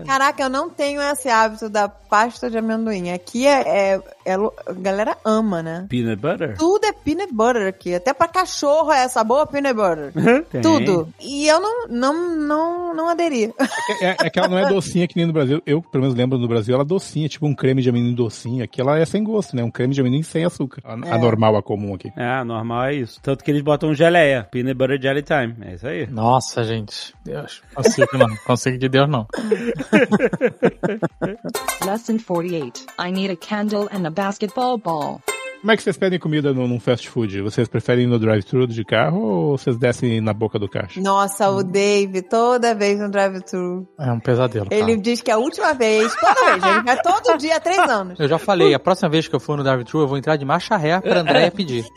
[0.03, 3.11] é- Caraca, eu não tenho esse hábito da pasta de amendoim.
[3.11, 5.87] Aqui é, é- é a galera ama, né?
[5.89, 6.57] peanut butter.
[6.59, 7.95] Tudo é peanut butter aqui.
[7.95, 8.60] Até pra cachorro
[8.93, 10.13] é sabor peanut butter.
[10.51, 10.61] Tem.
[10.61, 11.09] Tudo.
[11.21, 13.53] E eu não, não, não, não aderi.
[14.01, 15.63] É, é que ela não é docinha que nem no Brasil.
[15.67, 18.65] Eu, pelo menos, lembro no Brasil, ela é docinha, tipo um creme de amendoim docinho.
[18.65, 19.63] Aqui ela é sem gosto, né?
[19.63, 20.83] Um creme de amendoim sem açúcar.
[20.85, 22.13] A, a normal, a comum aqui.
[22.17, 23.21] É, normal é isso.
[23.23, 24.49] Tanto que eles botam geleia.
[24.51, 25.55] Peanut butter jelly time.
[25.63, 26.07] É isso aí.
[26.07, 27.15] Nossa, gente.
[27.25, 27.63] Deus.
[27.75, 28.37] Consigo não.
[28.45, 29.27] Consigo de Deus não.
[31.87, 32.87] Lesson 48.
[32.99, 35.21] I need a candle and a basketball ball.
[35.61, 37.43] Como é que vocês pedem comida no, num fast food?
[37.43, 40.99] Vocês preferem ir no drive-thru de carro ou vocês descem na boca do caixa?
[41.03, 43.87] Nossa, o Dave, toda vez no drive-thru.
[43.99, 44.69] É um pesadelo.
[44.71, 44.97] Ele cara.
[44.97, 48.19] diz que é a última vez, toda vez, ele vai todo dia há três anos.
[48.19, 50.47] Eu já falei, a próxima vez que eu for no drive-thru, eu vou entrar de
[50.47, 51.85] marcha ré pra Andréia pedir.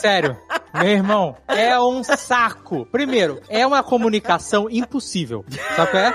[0.00, 0.36] Sério.
[0.74, 2.86] Meu irmão, é um saco.
[2.92, 5.46] Primeiro, é uma comunicação impossível.
[5.74, 6.14] Sabe qual é?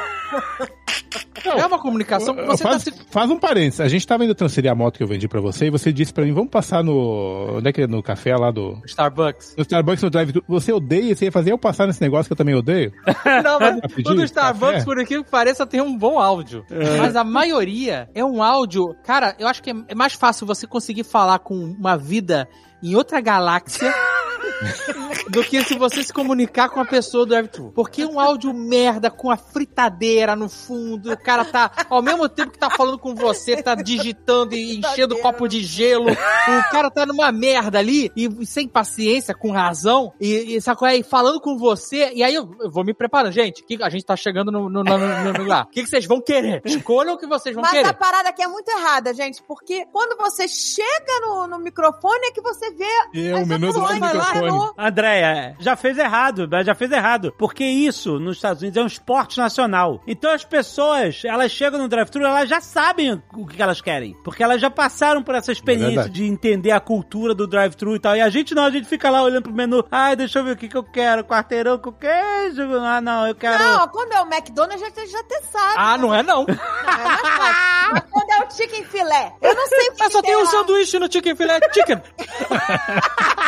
[1.45, 2.93] É uma comunicação que você tá faz, se...
[3.09, 3.79] faz um parênteses.
[3.79, 6.13] A gente tava indo transferir a moto que eu vendi pra você e você disse
[6.13, 7.57] pra mim, vamos passar no.
[7.57, 7.87] Onde é que é?
[7.87, 8.81] No café lá do.
[8.85, 9.55] Starbucks.
[9.57, 12.37] No Starbucks no drive Você odeia, você ia fazer eu passar nesse negócio que eu
[12.37, 12.91] também odeio?
[13.43, 14.85] Não, mas o do Starbucks, café?
[14.85, 16.65] por aquilo que pareça, tem um bom áudio.
[16.97, 18.95] Mas a maioria é um áudio.
[19.03, 22.47] Cara, eu acho que é é mais fácil você conseguir falar com uma vida
[22.83, 23.93] em outra galáxia.
[25.29, 27.71] do que se você se comunicar com a pessoa do drive-thru.
[27.73, 32.51] Porque um áudio merda com a fritadeira no fundo, o cara tá, ao mesmo tempo
[32.51, 36.89] que tá falando com você, tá digitando e enchendo o copo de gelo, o cara
[36.89, 40.97] tá numa merda ali, e sem paciência, com razão, e, e sabe qual é?
[40.97, 43.31] E falando com você, e aí eu, eu vou me preparando.
[43.31, 45.65] Gente, que, a gente tá chegando no, no, no, no- no lugar.
[45.65, 46.61] O que, que vocês vão querer?
[46.65, 47.87] Escolham o que vocês vão Mas querer.
[47.87, 52.31] a parada aqui é muito errada, gente, porque quando você chega no, no microfone é
[52.31, 52.85] que você vê
[53.33, 54.46] as o menu do microfone.
[54.77, 57.33] Andréia, já fez errado, já fez errado.
[57.37, 60.01] Porque isso, nos Estados Unidos, é um esporte nacional.
[60.07, 64.15] Então as pessoas, elas chegam no drive-thru, elas já sabem o que elas querem.
[64.23, 66.13] Porque elas já passaram por essa experiência verdade.
[66.13, 68.15] de entender a cultura do drive-thru e tal.
[68.15, 69.83] E a gente não, a gente fica lá olhando pro menu.
[69.91, 71.23] Ai, deixa eu ver o que, que eu quero.
[71.23, 72.61] Quarteirão com queijo.
[72.81, 73.61] Ah, não, eu quero...
[73.61, 75.73] Não, quando é o McDonald's, já, já até sabe.
[75.77, 76.45] Ah, não é não.
[76.45, 78.01] Não, é
[78.37, 80.99] Mas é o chicken filé, eu não sei o que Mas só tem um sanduíche
[80.99, 82.01] no Chicken Filé Chicken.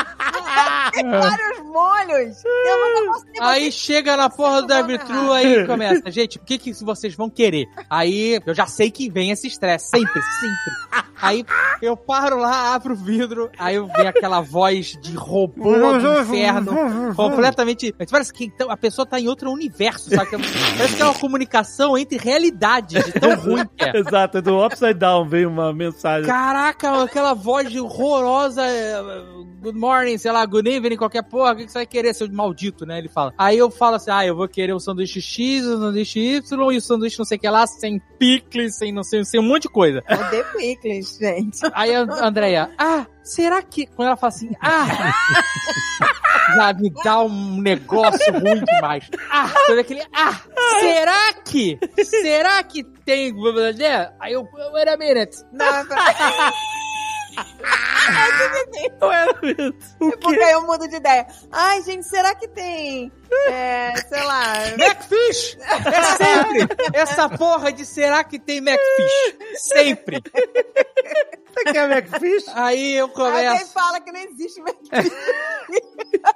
[0.92, 2.44] Tem vários molhos.
[2.46, 6.12] Eu não consigo Aí chega na porra do drive-thru, aí começa.
[6.12, 7.68] Gente, o que, que vocês vão querer?
[7.90, 9.90] Aí eu já sei que vem esse estresse.
[9.90, 11.06] Sempre, sempre.
[11.22, 11.46] Aí
[11.82, 17.14] eu paro lá, abro o vidro, aí eu vejo aquela voz de robô do inferno,
[17.14, 17.94] completamente.
[18.10, 20.32] Parece que então, a pessoa tá em outro universo, sabe?
[20.32, 23.98] Parece que é uma comunicação entre realidades, de tão ruim que é.
[23.98, 26.26] Exato, do Upside Down veio uma mensagem.
[26.30, 28.62] Caraca, aquela voz horrorosa.
[28.66, 29.02] eh,
[29.62, 31.52] Good morning, sei lá, good evening, qualquer porra.
[31.52, 32.98] O que você vai querer, seu maldito, né?
[32.98, 33.34] Ele fala.
[33.38, 36.78] Aí eu falo assim: ah, eu vou querer o sanduíche X, o sanduíche Y e
[36.78, 39.64] o sanduíche não sei o que lá, sem picles, sem não sei, sem um monte
[39.64, 40.02] de coisa.
[40.10, 41.60] Odeio picles, gente.
[41.74, 43.86] Aí a Andrea, ah, será que.
[43.86, 44.88] Quando ela fala assim, ah.
[46.56, 49.10] Já me dá um negócio ruim demais.
[49.32, 50.04] Ah, todo aquele.
[50.14, 50.42] Ah,
[50.80, 51.80] será que?
[52.04, 53.34] Será que tem.
[54.20, 54.48] Aí eu.
[54.74, 55.38] Wait a minute.
[55.52, 55.96] Não, não.
[59.00, 59.96] Não era isso.
[60.02, 61.28] O É porque aí eu mudo de ideia.
[61.52, 63.12] Ai, gente, será que tem.
[63.50, 64.54] É, sei lá.
[64.78, 65.58] Macfish!
[65.62, 66.68] É sempre!
[66.94, 69.38] Essa porra de será que tem Macfish?
[69.56, 70.22] Sempre!
[71.60, 72.46] Você quer McFish?
[72.54, 73.74] Aí eu começo.
[73.74, 74.78] fala que não existe mais.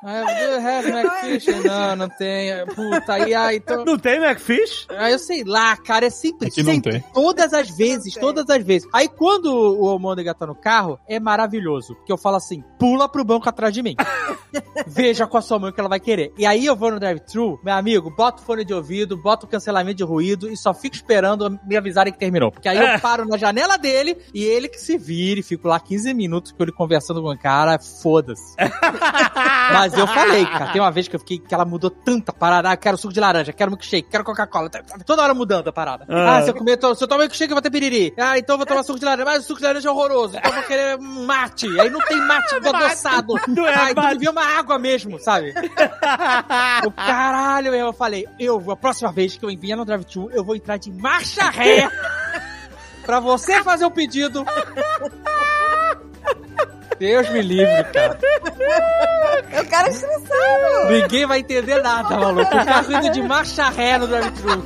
[0.06, 1.48] Ah, do you have Macfish?
[1.64, 2.66] Não, não tem.
[2.76, 3.86] Puta, aí, aí, então.
[3.86, 4.86] Não tem McFish?
[4.90, 6.92] Aí eu sei lá, cara, é sempre, Aqui não sempre.
[6.94, 7.04] tem.
[7.14, 8.88] Todas as vezes, todas as vezes.
[8.92, 11.96] Aí quando o Almôndega tá no carro, é maravilhoso.
[11.96, 13.96] Porque eu falo assim, pula pro banco atrás de mim.
[14.86, 16.34] Veja com a sua mãe o que ela vai querer.
[16.38, 19.50] E aí eu vou no drive-thru, meu amigo, bota o fone de ouvido, bota o
[19.50, 22.52] cancelamento de ruído e só fico esperando me avisarem que terminou.
[22.52, 26.14] Porque aí eu paro na janela dele e ele que se vire, fico lá 15
[26.14, 28.56] minutos com ele conversando com o cara, foda-se.
[29.74, 32.70] Mas eu falei, cara, tem uma vez que eu fiquei que ela mudou tanta parada.
[32.70, 34.70] Ah, quero suco de laranja, quero milkshake, quero Coca-Cola.
[34.70, 36.06] Tá- tá Toda hora mudando a parada.
[36.10, 36.38] Ah.
[36.38, 38.14] Ah, se eu comer, se eu tomar milkshake, eu vou ter piriri.
[38.18, 39.26] Ah, então eu vou tomar suco de laranja.
[39.26, 40.38] Mas o suco de laranja é horroroso.
[40.38, 41.68] Então eu vou querer um mate.
[41.80, 43.34] Aí não tem mate adoçado.
[43.48, 45.54] Não é ah, então vê uma água mesmo, sabe?
[46.86, 50.56] o caralho, eu falei, eu, a próxima vez que eu enviar no drive-thru, eu vou
[50.56, 51.90] entrar de marcha ré
[53.06, 54.46] pra você fazer o pedido.
[57.04, 58.18] Deus me livre, cara.
[59.52, 60.90] Eu quero estressado.
[60.90, 62.56] Ninguém vai entender nada, maluco.
[62.56, 64.64] O carro indo de marcha ré no drive-thru.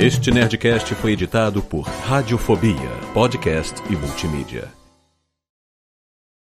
[0.00, 4.81] Este Nerdcast foi editado por Radiofobia, podcast e multimídia.